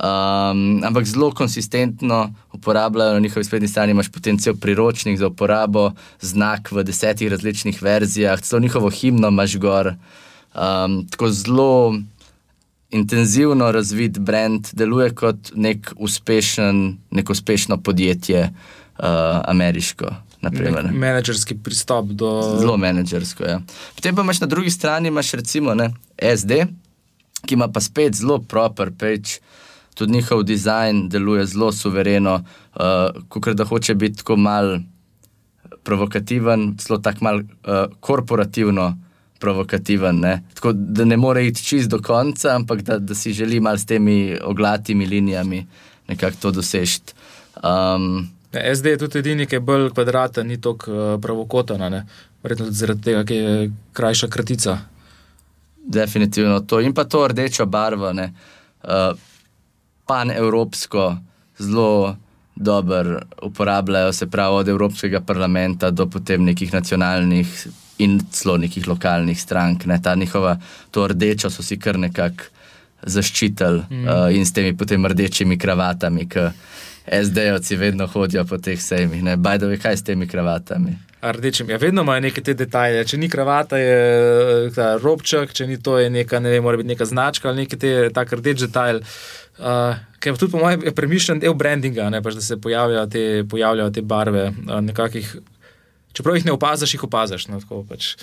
[0.00, 6.72] Um, ampak zelo konsistentno uporabljajo na njihovi spletni strani, imaš potencial priročnik za uporabo, znak
[6.72, 9.92] v desetih različnih verzijah, celo njihovo himno imaš gor.
[10.54, 11.94] Um, tako zelo
[12.90, 18.42] intenzivno razvit brand, deluje kot nek uspešen, neko uspešno podjetje,
[18.98, 19.04] uh,
[19.44, 20.14] ameriško.
[20.92, 22.56] Menedžerski pristop do.
[22.58, 23.44] Zelo menedžersko.
[23.44, 23.60] Ja.
[23.94, 25.90] Potem pa imaš na drugi strani, imaš recimo ne,
[26.36, 26.64] SD,
[27.44, 29.44] ki ima pa spet zelo proper page
[29.94, 32.34] tudi njihov dizajn deluje zelo suvereno,
[32.74, 34.78] uh, kot da hoče biti tako mal
[35.84, 38.98] provokativen, zelo tako mal uh, korporativno
[39.38, 40.20] provokativen.
[40.20, 40.42] Ne?
[40.54, 43.86] Tako da ne more iti čist do konca, ampak da, da si želi mal s
[43.86, 45.66] temi oglatimi linijami
[46.08, 47.00] nekako to doseči.
[47.62, 48.28] Um,
[48.74, 52.02] SD je tudi edini, ki je bolj kvadraten, ni tako uh, provokotan,
[52.42, 54.78] verjetno tudi zaradi tega, ker je krajša kratica.
[55.86, 58.10] Definitivno to in pa to rdečo barvo.
[58.10, 59.16] Uh,
[60.10, 61.16] pan-evropsko
[61.58, 62.16] zelo
[62.56, 67.66] dobro uporabljajo, se pravi od Evropskega parlamenta do potem nekih nacionalnih
[67.98, 69.86] in celo nekih lokalnih strank.
[69.86, 70.00] Ne.
[70.02, 70.56] Ta njihova,
[70.90, 72.50] to rdečo so si kar nekako
[73.02, 74.08] zaščitili mm.
[74.08, 76.48] uh, in s temi potem rdečimi kravatami, ki
[77.06, 79.22] SD-ovci vedno hodijo po teh sejmih.
[79.38, 80.98] Bajdo, kaj s temi kravatami?
[81.22, 81.70] Rdečim.
[81.70, 83.04] Ja, vedno imajo neke te detajle.
[83.04, 83.96] Če ni kravata, je
[84.66, 87.66] eh, ta robček, če ni to, je neka, ne vem, mora biti neka značka ali
[87.66, 89.02] neki te tak rdeč detajl.
[89.60, 93.24] Uh, Ker je tudi, po mojem, premišljen del brandinga, ne, pač, da se pojavljajo te,
[93.48, 94.46] pojavljajo te barve.
[94.66, 95.28] Uh, nekakih,
[96.16, 97.46] čeprav jih ne opaziš, jih opaziš.
[97.48, 98.14] No, tako, pač,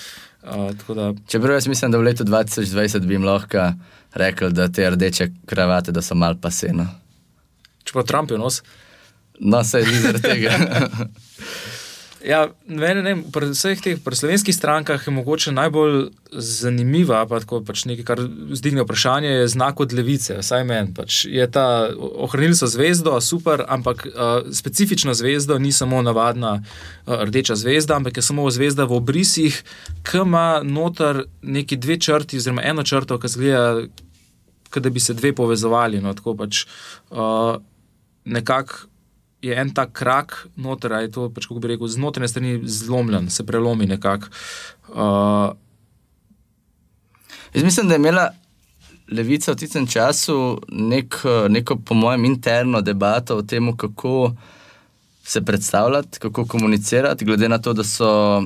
[0.43, 1.11] uh, tako da...
[1.29, 3.71] Čeprav jaz mislim, da v letu 2020 bi jim lahko
[4.17, 6.87] rekel, da te rdeče kravate so mal paseno.
[7.83, 8.61] Čeprav Trump je nos.
[9.39, 10.57] No, se je zaradi tega.
[12.27, 16.09] Ja, mene, ne, pri vseh teh pri slovenskih strankah je mogoče najbolj
[16.43, 20.35] zanimiva, pa tako pač nekaj, kar zdigne vprašanje, je znak od levice.
[20.41, 20.91] Vsaj meni.
[20.97, 27.23] Pač je ta ohranili so zvezdo, super, ampak uh, specifična zvezda ni samo navadna uh,
[27.23, 29.61] rdeča zvezda, ampak je samo zvezda v obrisih,
[30.03, 33.87] ki ima noter neki dve črti, oziroma eno črto, ki zgleda,
[34.75, 36.03] da bi se dve povezovali.
[36.03, 36.65] No, tako pač
[37.07, 37.55] uh,
[38.27, 38.96] nekako
[39.41, 43.45] je en tak krak, noter, je to, pač, kako bi rekel, znotraj strani zlomljen, se
[43.45, 44.31] prelomi nekako.
[44.89, 45.53] Uh,
[47.53, 48.29] Jaz mislim, da je imela
[49.11, 51.15] levica v tistem času nek,
[51.49, 54.33] neko, po mojem, interno debato o tem, kako
[55.23, 58.43] se predstavljati, kako komunicirati, glede na to, da so.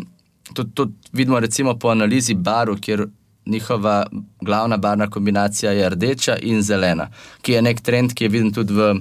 [0.54, 3.06] To, to vidimo recimo po analizi baru, kjer
[3.46, 4.06] njihova
[4.42, 7.10] glavna barna kombinacija je rdeča in zelena,
[7.42, 8.96] ki je nek trend, ki je viden tudi v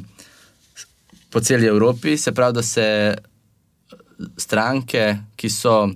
[1.30, 3.16] po celi Evropi, se pravi, da se
[4.36, 5.88] stranke, ki so,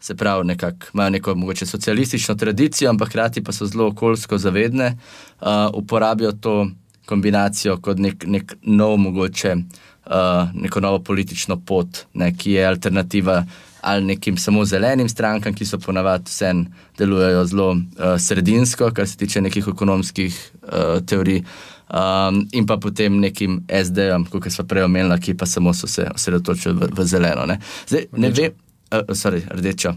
[0.00, 4.96] se pravi, nekako imajo neko mogoče socialistično tradicijo, ampak hkrati pa so zelo okoljsko zavedne,
[5.40, 6.68] uh, uporabijo to
[7.06, 13.44] kombinacijo kot nek, nek nov, mogoče uh, neko novo politično pot, ne, ki je alternativa.
[13.86, 16.64] Ali nekim samo zelenim strankam, ki so ponavadi vsem
[16.98, 22.76] delujejo zelo uh, sredinsko, kar se tiče nekih ekonomskih uh, teorij, uh, um, in pa
[22.76, 27.06] potem nekim SD-jem, kot smo prej omenili, ki pa samo so se osredotočili v, v
[27.06, 27.46] zeleno.
[27.46, 28.58] Ne, Zdaj, ne vem,
[28.90, 29.94] uh, sorry, rdečo.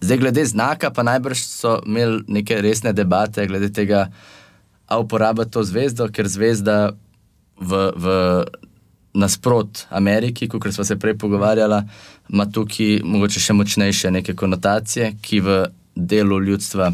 [0.00, 4.08] Zdaj, glede znaka, pa najbrž so imeli neke resne debate glede tega,
[4.86, 6.92] a uporabljati to zvezdo, ker zvezda
[7.56, 8.14] v, v
[9.14, 11.82] nasprot Ameriki, kot smo se prej pogovarjali,
[12.28, 15.58] ima tukaj mogoče še močnejše neke konotacije, ki v
[15.94, 16.90] delu ljudstva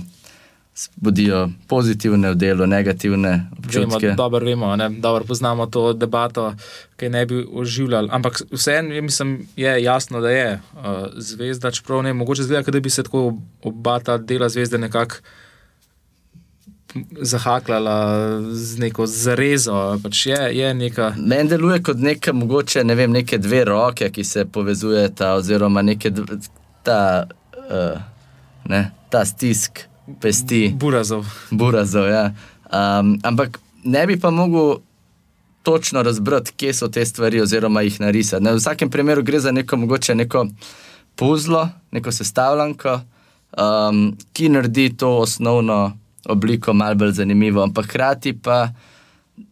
[0.97, 4.15] budijo pozitivne v delu, negativne občutke.
[4.17, 4.91] Dobro vemo, ne?
[4.91, 6.55] dobro poznamo to debato,
[6.97, 8.09] ki ne bi oživljali.
[8.13, 8.95] Ampak vseeno
[9.57, 10.81] je jasno, da je uh,
[11.17, 15.17] zvezda, čeprav ne mogoče zgleda, da bi se tako oba ta dela zvezde nekako.
[17.21, 19.99] Zahaklala z neko zarezo.
[20.03, 21.13] Pač je, je neka...
[21.19, 26.11] Meni deluje kot neka, mogoče ne vem, neke dve roke, ki se povezujeta, oziroma neke,
[26.83, 27.29] ta,
[27.71, 28.03] uh,
[28.67, 29.90] ne, ta stisk
[30.21, 30.73] pesti.
[30.75, 31.27] Burazov.
[31.51, 32.31] Burazov ja.
[32.73, 34.77] um, ampak ne bi pa mogel
[35.63, 38.45] točno razbrati, kje so te stvari, oziroma jih narisati.
[38.45, 40.47] Ne, v vsakem primeru gre za neko mogoče neko
[41.17, 43.01] puzlo, neko sestavljanko,
[43.59, 45.97] um, ki naredi to osnovno
[46.29, 47.63] obliko malce bolj zanimivo.
[47.63, 48.69] Ampak hkrati pa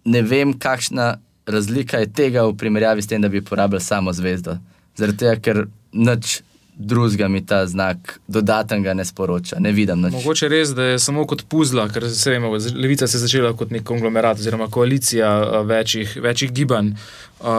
[0.04, 4.58] ne vem, kakšna razlika je tega v primerjavi s tem, da bi uporabljal samo zvezdo.
[4.96, 6.42] Zaradi tega, ker nič
[6.78, 10.00] drugega mi ta znak dodatnega ne sporoča, ne vidim.
[10.00, 10.12] Nič.
[10.14, 13.74] Mogoče res, da je samo kot puzla, ker se vemo, levica se je začela kot
[13.74, 16.94] nek konglomerat oziroma koalicija večjih, večjih gibanj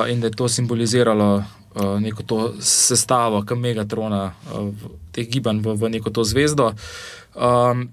[0.10, 1.43] in da je to simboliziralo.
[1.99, 4.32] Neko to sestavo, je megatrona
[5.13, 6.71] teh gibanj v, v neko to zvezdo.
[7.36, 7.86] Um,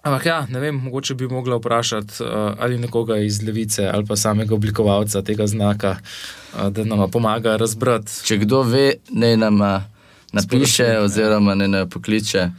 [0.00, 4.16] ampak, ja, ne vem, mogoče bi mogla vprašati uh, ali nekoga iz levice ali pa
[4.16, 8.24] samega oblikovalca tega znaka, uh, da nam pomaga razbrati.
[8.24, 9.76] Če kdo ve, ne nama.
[9.76, 9.99] Uh,
[10.32, 12.50] napiše, oziroma ne, ne pokliče,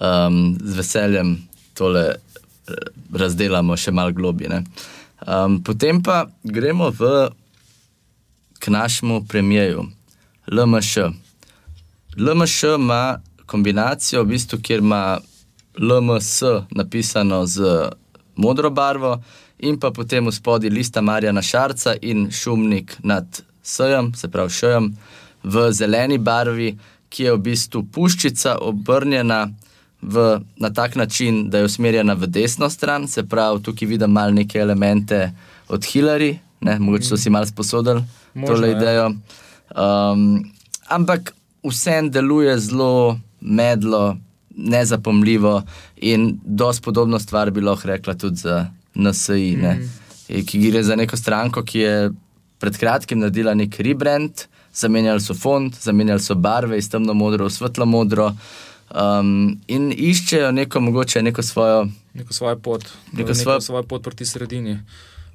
[0.00, 1.36] um, z veseljem
[1.74, 2.72] tole eh,
[3.12, 4.62] razdelamo še malo globije.
[5.26, 7.30] Um, potem pa gremo v
[8.62, 9.84] k našemu premijeju,
[10.46, 10.98] LMŠ.
[12.16, 15.18] LMŠ ima kombinacijo, v bistvu, kjer ima
[15.78, 17.88] LMS napisano z
[18.36, 19.16] modro barvo,
[19.58, 24.88] in pa potem v spodnji lista Marjana Šarca in šumnik nad Sejem, se pravi Šejem,
[25.42, 26.78] v zeleni barvi,
[27.12, 29.44] ki je v bistvu puščica obrnjena
[30.02, 34.32] v, na tak način, da je usmerjena v desno stran, se pravi, tukaj vidim malo
[34.34, 35.30] neke elemente
[35.68, 38.02] od Hillary, ne, mogoče so si malo sposodili
[38.46, 38.76] tole ja.
[38.76, 39.06] idejo.
[39.76, 40.52] Um,
[40.88, 44.16] ampak vsem deluje zelo medlo,
[44.56, 45.62] nezapomljivo
[45.96, 50.44] in dosti podobno stvar bi lahko rekla tudi za NSI, ne, mm.
[50.46, 52.10] ki gre za neko stranko, ki je
[52.58, 57.50] pred kratkim naredila nek rebrand zamenjali so fond, zamenjali so barve iz temno modro v
[57.50, 58.32] svetlo modro.
[58.92, 63.60] Um, in iščejo neko, mogoče neko svojo, neko svojo pot, neko svojo...
[63.60, 64.78] svojo pot proti sredini.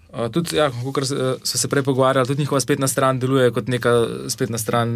[0.08, 1.08] Uh, tudi, ja, kot
[1.44, 3.94] so se prej pogovarjali, tudi njihova spletna stran deluje kot neka
[4.30, 4.90] spletna stran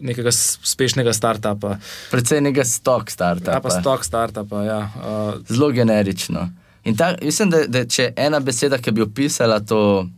[0.00, 1.76] nekega uspešnega startupa.
[2.10, 3.52] Predvsej nekega stock startupa.
[3.52, 4.64] Ja, pa stock startupa.
[4.64, 4.80] Ja.
[4.96, 6.48] Uh, Zelo generično.
[6.84, 10.08] In ta, mislim, da, da če ena beseda, ki bi opisala to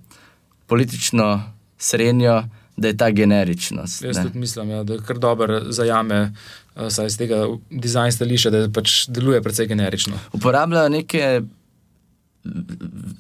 [0.66, 1.42] politično
[1.78, 2.44] srednjo,
[2.82, 4.02] da je ta generičnost.
[4.04, 4.26] Jaz ne.
[4.26, 6.20] tudi mislim, ja, da kar dobro zajame
[6.74, 10.18] uh, iz tega dizajna stališča, da pač deluje precej generično.
[10.36, 11.40] Uporabljajo neke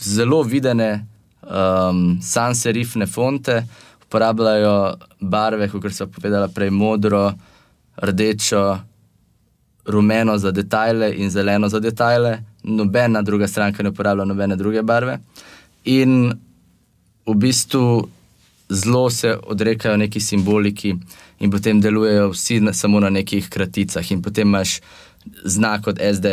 [0.02, 1.06] zelo videne
[1.42, 3.62] um, sans-serifne fonte,
[4.06, 4.76] uporabljajo
[5.20, 7.30] barve, kot so povedala prej, modro,
[8.02, 8.64] rdečo,
[9.86, 12.38] rumeno za detajle in zeleno za detajle.
[12.62, 15.18] Nobena druga stranka ne uporablja nobene druge barve.
[15.84, 16.32] In
[17.26, 18.08] v bistvu
[18.72, 20.94] zelo se odrekajo neki simboliki,
[21.40, 24.12] in potem delujejo vsi na, samo na nekih kraticah.
[24.12, 24.80] In potem imaš
[25.44, 26.26] znak od SD,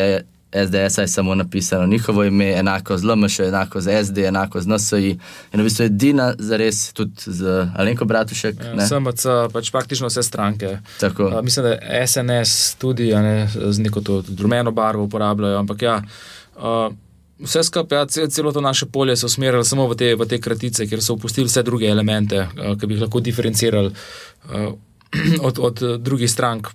[0.53, 5.09] SDS, je samo napisano njihovo ime, enako z LMŠ, enako z SD, enako z NSI.
[5.53, 8.55] In v bistvu edina za res, tudi z Alenko Bratušek.
[8.63, 10.77] Ja, SMC, pač praktično vse stranke.
[10.99, 11.31] Tako.
[11.37, 15.59] A, mislim, da SNS tudi ne, z neko to rumeno barvo uporabljajo.
[15.59, 16.01] Ampak ja.
[16.57, 16.89] A,
[17.39, 20.41] Vse skupaj, ja, cel, celo to naše polje so usmerili samo v te, v te
[20.43, 24.73] kratice, ker so opustili vse druge elemente, uh, ki bi jih lahko diferencirali uh,
[25.47, 26.67] od, od drugih strank.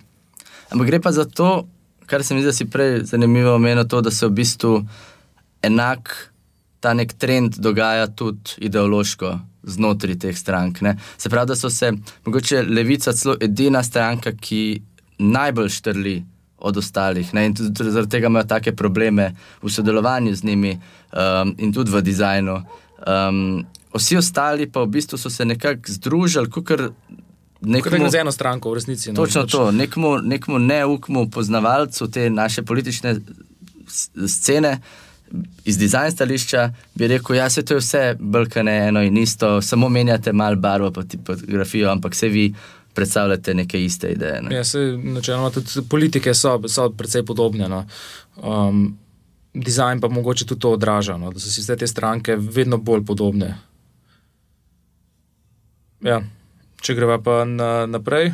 [0.73, 1.67] Ampak gre pa za to,
[2.05, 4.79] kar se mi zdi, da si prej zanimivo omenil, to, da se v bistvu
[5.61, 6.13] enak
[6.79, 10.81] ta nek trend dogaja tudi ideološko znotraj teh strank.
[10.81, 10.97] Ne?
[11.17, 11.91] Se pravi, da so se,
[12.25, 14.81] mogoče levica celo edina stranka, ki
[15.17, 16.15] najbolj štrli
[16.57, 17.33] od ostalih.
[17.33, 17.45] Ne?
[17.45, 22.01] In tudi zaradi tega imajo take probleme v sodelovanju z njimi um, in tudi v
[22.01, 22.61] dizajnu.
[23.07, 26.71] Um, vsi ostali pa v bistvu so se nekako združili, kot
[27.61, 29.11] nekako z eno stranko, v resnici.
[29.11, 33.15] No, točno to, nekmu, nekmu neukmu poznavalcu te naše politične
[34.27, 34.79] scene.
[35.65, 40.33] Iz dizajna stališča bi rekel, ja, je to vse brkane, eno in isto, samo menjate
[40.33, 42.53] malo barvo, pa tipografijo, ampak se vi
[42.95, 44.41] predstavljate neke iste ideje.
[44.41, 44.55] Ne?
[44.55, 47.67] Ja, se, načeloma, tudi politike so, so precej podobne.
[47.69, 47.83] No.
[48.37, 48.97] Um,
[49.53, 53.05] dizajn pa mogoče tudi to odraža, no, da so si vse te stranke vedno bolj
[53.05, 53.55] podobne.
[56.05, 56.21] Ja,
[56.81, 58.33] če greva pa na, naprej,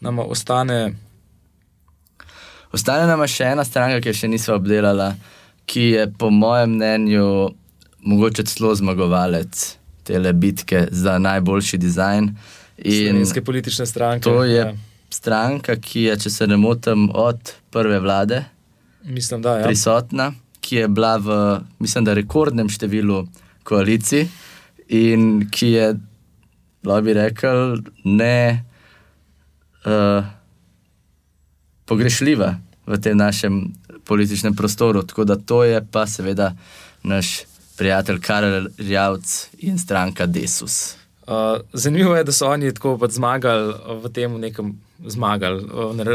[0.00, 0.94] nam ostane.
[2.72, 5.12] Ostane nam še ena stranka, ki jo še nismo obdelali,
[5.68, 7.26] ki je po mojem mnenju
[8.02, 12.30] mogoče celo zmagovalec te bitke za najboljši dizajn.
[12.82, 14.24] Slovenske politične stranke.
[14.26, 14.72] To je ja.
[15.10, 18.44] stranka, ki je, če se ne motim, od prve vlade
[19.04, 19.64] mislim, da, ja.
[19.64, 23.24] prisotna, ki je bila v, mislim, da rekordnem številu
[23.66, 24.26] koalicij
[24.88, 25.88] in ki je,
[26.86, 28.64] lahko bi rekel, ne
[29.86, 30.26] uh,
[31.86, 32.54] pogrešljiva
[32.86, 33.64] v tem našem
[34.06, 35.02] političnem prostoru.
[35.06, 36.52] Tako da to je pa seveda
[37.02, 37.42] naš
[37.78, 41.01] prijatelj Karel Rjavc in stranka Desus.
[41.22, 44.72] Uh, zanimivo je, da so oni tako pač zmagali v tem nekem.
[45.02, 45.66] Zmagali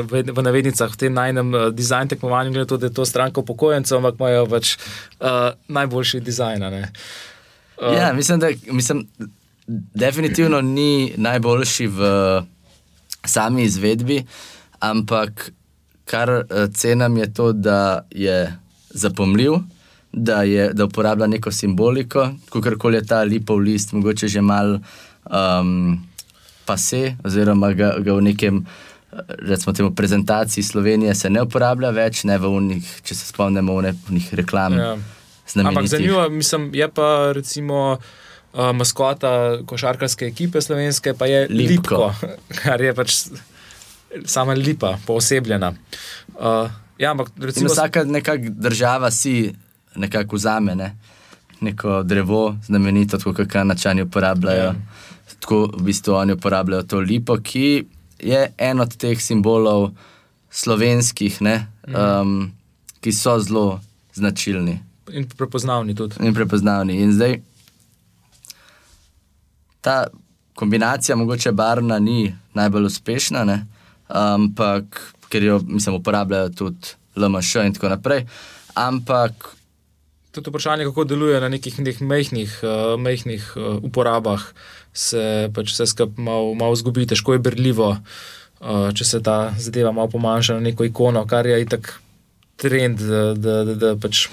[0.07, 3.41] v navednicah, v tem najnem uh, dizajnu tekmovanju, glede na to, da je to stranka
[3.43, 4.77] upokojencev, ampak imajo pač
[5.19, 6.63] uh, najboljši dizajn.
[6.63, 6.87] Uh,
[7.91, 9.03] ja, mislim, da mislim,
[9.91, 11.99] definitivno ni najboljši v
[13.27, 14.21] sami izvedbi,
[14.79, 15.51] ampak
[16.07, 18.55] kar uh, cenam je to, da je
[18.89, 19.59] zapomljiv,
[20.17, 24.77] da, je, da uporablja neko simboliko, kot koli je ta lipov list, mogoče že mal
[25.29, 25.97] um,
[26.65, 28.65] pase, oziroma ga, ga v nekem.
[29.39, 33.93] Recimo, temu prezentaciji Slovenije se ne uporablja več, ne v unih, če se spomnimo, v
[34.13, 34.75] nekih reklam.
[34.77, 34.95] Ja.
[35.63, 42.35] Ampak zanimivo mislim, je pa recimo uh, maskota košarkarske ekipe slovenske, pa je Lipko, Lipko
[42.61, 43.15] kar je pač
[44.25, 45.71] sama lipa, poosebljena.
[46.35, 46.67] Uh,
[46.99, 47.71] ja, ampak recimo.
[47.71, 48.03] Vsaka
[48.49, 49.55] država si
[49.97, 50.95] nekako vzame ne?
[51.61, 54.63] neko drevo, znamenito, kot kaj načani uporabljajo.
[54.63, 54.75] Ja.
[55.39, 57.85] Tako v bistvu oni uporabljajo to lipo, ki
[58.19, 59.91] je en od teh simbolov
[60.51, 62.51] slovenskih, ne, um,
[63.01, 63.81] ki so zelo
[64.13, 64.79] značilni.
[65.13, 66.15] In prepoznavni tudi.
[66.19, 67.01] In prepoznavni.
[67.01, 67.39] In zdaj
[69.81, 70.07] ta
[70.55, 73.65] kombinacija, mogoče barvna, ni najbolj uspešna, ne,
[74.07, 78.25] ampak ker jo mislim, uporabljajo tudi LMŠ in tako naprej.
[78.75, 79.56] Ampak
[80.37, 84.41] tudi vprašanje, kako deluje na nekih mehkih uh, uh, uporabah,
[84.93, 89.91] se pač vse skupaj malo mal zgubi, težko je brljivo, uh, če se ta zadeva
[89.91, 91.97] malo pomanjša na neko ikono, kar je itak
[92.57, 94.27] trend, da, da, da, da pač.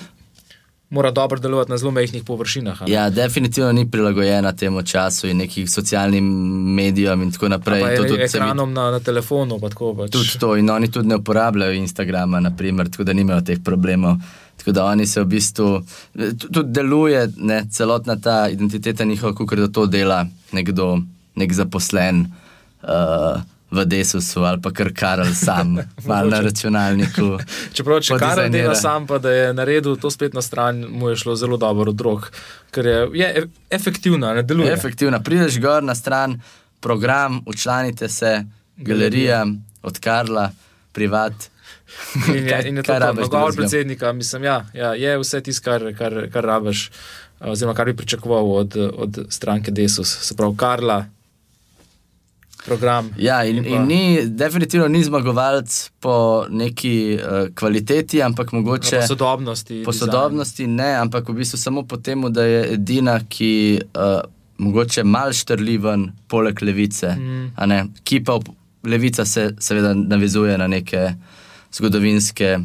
[0.95, 2.85] Mora dobro delovati na zelo mehkih površinah.
[2.87, 6.25] Ja, definitivno ni prilagojena temu času in nekim socialnim
[6.77, 7.83] medijem in tako naprej.
[7.83, 8.77] Pa to tudi ekranom vid...
[8.77, 9.59] na, na telefonu.
[9.61, 10.13] Tako, pač.
[10.13, 14.21] Tudi to, in oni tudi ne uporabljajo Instagrama, naprimer, tako da nimajo teh problemov.
[14.65, 15.83] Tako da oni se v bistvu
[16.53, 20.99] tudi deluje, ne, celotna ta identiteta njihova, kot da to dela nekdo,
[21.37, 22.27] nek zaposlen.
[22.83, 23.43] Uh,
[23.75, 27.39] V Desusu ali pa kar Karel sam, malo na računalniku.
[27.75, 31.35] Čeprav če Karel dela sam, pa da je naredil to spletno stran, mu je šlo
[31.37, 32.31] zelo dobro od rok,
[32.71, 33.43] ker je, je e,
[33.75, 34.73] efektivna, ne deluje.
[34.73, 35.19] Efektivna.
[35.21, 36.39] Prideš gor na stran,
[36.81, 38.45] program, učlanite se,
[38.77, 39.45] galerija, galerija.
[39.83, 40.51] od Karla,
[40.93, 41.51] privat.
[42.29, 43.29] In je, in je to, kar rabiš.
[43.29, 46.91] Govor predsednika, mislim, ja, ja, je vse tisto, kar, kar, kar rabiš.
[47.41, 51.05] oziroma kar bi pričakoval od, od stranke Desus, se pravi Karla.
[52.65, 53.11] Program.
[53.19, 59.07] Ja, in, in, in ni, definitivno ni zmagovalec po neki uh, kvaliteti, ampak mogoče po
[59.07, 59.83] sodobnosti.
[59.85, 64.21] Po sodobnosti ne, ampak v bistvu samo po tem, da je edina, ki uh,
[64.59, 67.13] mogoče mal štrliven, poleg levice.
[67.19, 67.93] Mm.
[68.05, 68.39] Ki pa
[68.85, 71.13] levica se seveda navezuje na neke
[71.75, 72.59] zgodovinske,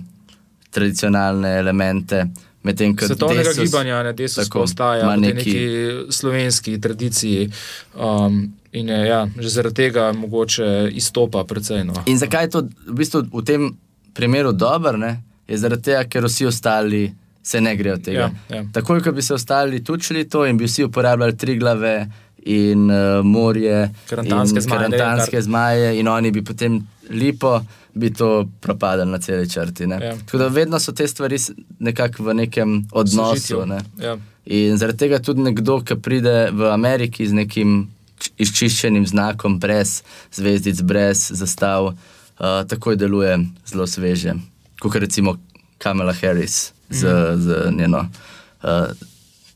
[0.69, 2.27] tradicionalne elemente.
[2.59, 7.47] Svetovnega desus, gibanja, ne desus, tako ostaja v neki, neki slovenski tradiciji.
[7.95, 8.41] Um,
[8.71, 11.83] in je ja, že zaradi tega mogoče izstopa precej.
[11.87, 11.95] No.
[12.05, 13.71] In zakaj je to v, bistvu v tem
[14.13, 14.99] primeru dobro?
[15.47, 17.07] Je zaradi tega, ker vsi ostali
[17.43, 18.29] se ne grejo tega.
[18.49, 18.65] Ja, ja.
[18.73, 22.11] Takoj, ko bi se ostali tučili to in bi vsi uporabljali tri glave
[22.43, 25.41] in uh, morje, karantanske, in zmaje, karantanske kar...
[25.41, 27.61] zmaje, in oni bi potem lipo.
[27.99, 29.83] Bi to propadlo na celi črti.
[29.83, 30.15] Ja.
[30.25, 31.37] Tako da vedno so te stvari
[31.79, 33.65] nekako v nekem odnosu.
[33.65, 33.79] Ne?
[33.99, 34.17] Ja.
[34.45, 37.89] In zaradi tega tudi nekdo, ki pride v Ameriki z nekim
[38.39, 39.99] izčiščenim znakom, brez
[40.35, 43.37] zvezdic, brez zastav, uh, takoj deluje
[43.67, 44.35] zelo sveže.
[44.79, 45.37] Kot recimo
[45.77, 47.41] Kamala Harris z, mm.
[47.41, 48.05] z njeno
[48.63, 48.91] uh,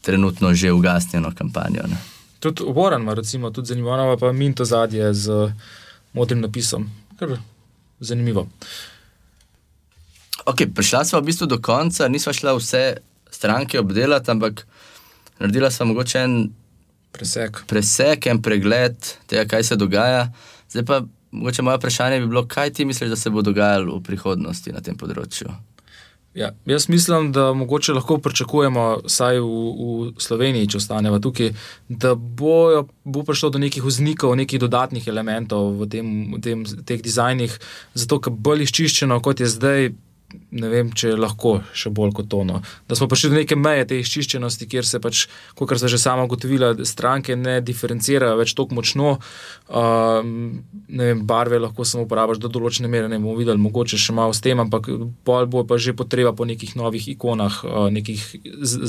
[0.02, 1.88] trenutno že ugasnjeno kampanjo.
[1.88, 1.98] Ne.
[2.40, 5.52] Tudi Warren ima, recimo, tudi zanimivo, pa Minto zadnje z
[6.14, 6.90] modrim napisom.
[7.20, 7.38] Kar
[8.04, 8.48] zanimivo.
[10.46, 12.84] Okay, prišla smo v bistvu do konca, nismo šla vse
[13.32, 14.66] stranke obdelati, ampak
[15.40, 16.36] naredila sem mogoče en
[17.12, 17.64] presek.
[17.68, 18.98] presek, en pregled
[19.28, 20.28] tega, kaj se dogaja.
[20.70, 21.02] Zdaj pa
[21.32, 24.82] mogoče moje vprašanje bi bilo, kaj ti misliš, da se bo dogajalo v prihodnosti na
[24.82, 25.54] tem področju?
[26.34, 31.52] Ja, jaz mislim, da mogoče lahko pričakujemo, vsaj v, v Sloveniji, če ostanemo tukaj,
[31.90, 37.04] da bojo, bo prišlo do nekih vznikov, nekih dodatnih elementov v, tem, v tem, teh
[37.06, 37.60] dizajnih,
[37.94, 39.92] zato ker bolj izčiščeno kot je zdaj,
[40.52, 42.62] ne vem, če lahko še bolj kot tono.
[42.90, 45.26] Da smo prišli do neke meje te izčiščenosti, kjer se pač,
[45.60, 49.16] kot so že sama ugotovila, stranke ne diferencirajo več tako močno.
[49.68, 50.22] Uh,
[50.90, 54.44] vem, barve lahko samo uporabiš do določene mere, ne bomo videli, mogoče še malo s
[54.44, 54.90] tem, ampak
[55.26, 58.22] bolj bo pa že potreba po nekih novih ikonah, uh, nekih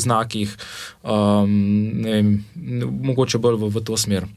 [0.05, 0.55] znakih,
[1.03, 1.53] um,
[2.05, 2.32] ne vem,
[3.11, 4.28] mogoče bolj v, v to smer.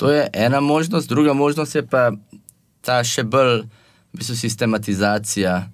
[0.00, 2.08] To je ena možnost, druga možnost je pa
[2.80, 3.66] ta še bolj
[4.12, 5.70] v bistvu sistematizacija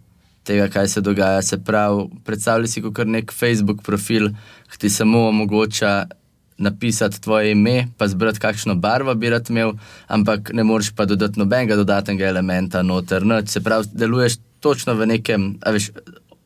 [0.47, 1.43] tega, kaj se dogaja.
[1.43, 4.31] Se pravi, predstavljaj si kot nek Facebook profil,
[4.71, 6.05] ki ti samo omogoča
[6.59, 9.73] napisati tvoje ime, pa zbrati kakšno barvo bi rad imel,
[10.07, 13.27] ampak ne moreš pa dodati nobenega dodatnega elementa noter.
[13.27, 13.49] Noč.
[13.49, 15.91] Se pravi, deluješ točno v nekem veš,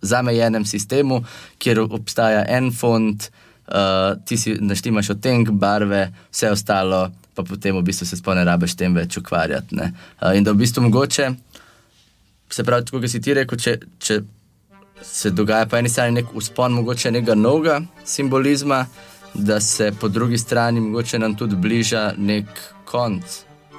[0.03, 1.23] zamejenem sistemu,
[1.59, 3.31] kjer obstaja en font.
[3.71, 8.75] Uh, ti si naštimaš odtenek barve, vse ostalo, pa potem v bistvu se spone rabiš
[8.75, 9.77] tem več ukvarjati.
[9.79, 11.29] Uh, in da v bistvu mogoče
[12.55, 14.21] se pravi, kot si ti rekel, če, če
[15.03, 18.85] se dogaja po eni strani nek uspon, mogoče nekega novega simbolizma,
[19.35, 22.47] da se po drugi strani mogoče nam tudi bliža nek
[22.85, 23.25] konc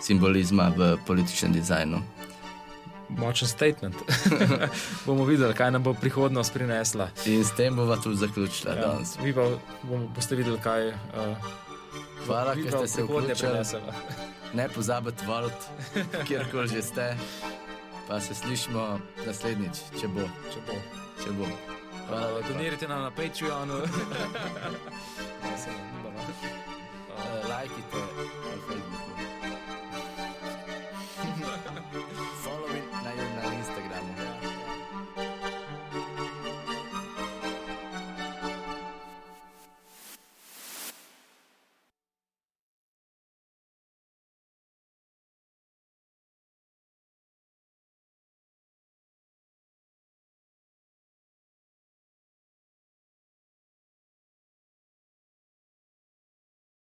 [0.02, 2.02] simbolizma v političnem dizajnu.
[3.10, 3.96] Močen statement.
[5.06, 7.10] bomo videli, kaj nam bo prihodnost prinesla.
[7.26, 8.78] In s tem bomo tudi zaključili.
[8.80, 8.94] Ja,
[9.24, 9.50] vi pa
[10.16, 10.88] boste videli, kaj.
[10.88, 11.52] Uh,
[12.26, 13.82] Hvala, ker ste se vključili.
[14.54, 15.26] Ne pozabite,
[16.28, 17.16] kjerkoli že ste
[18.12, 20.26] pa se slišimo naslednjič, če bo.
[20.52, 20.74] Če bo.
[21.24, 21.46] Če bo.
[22.10, 23.78] Hvala, uh, donirajte nam na Patreonu.
[25.44, 26.26] ne, se ne, ne.
[27.08, 28.04] Uh, Lajkite.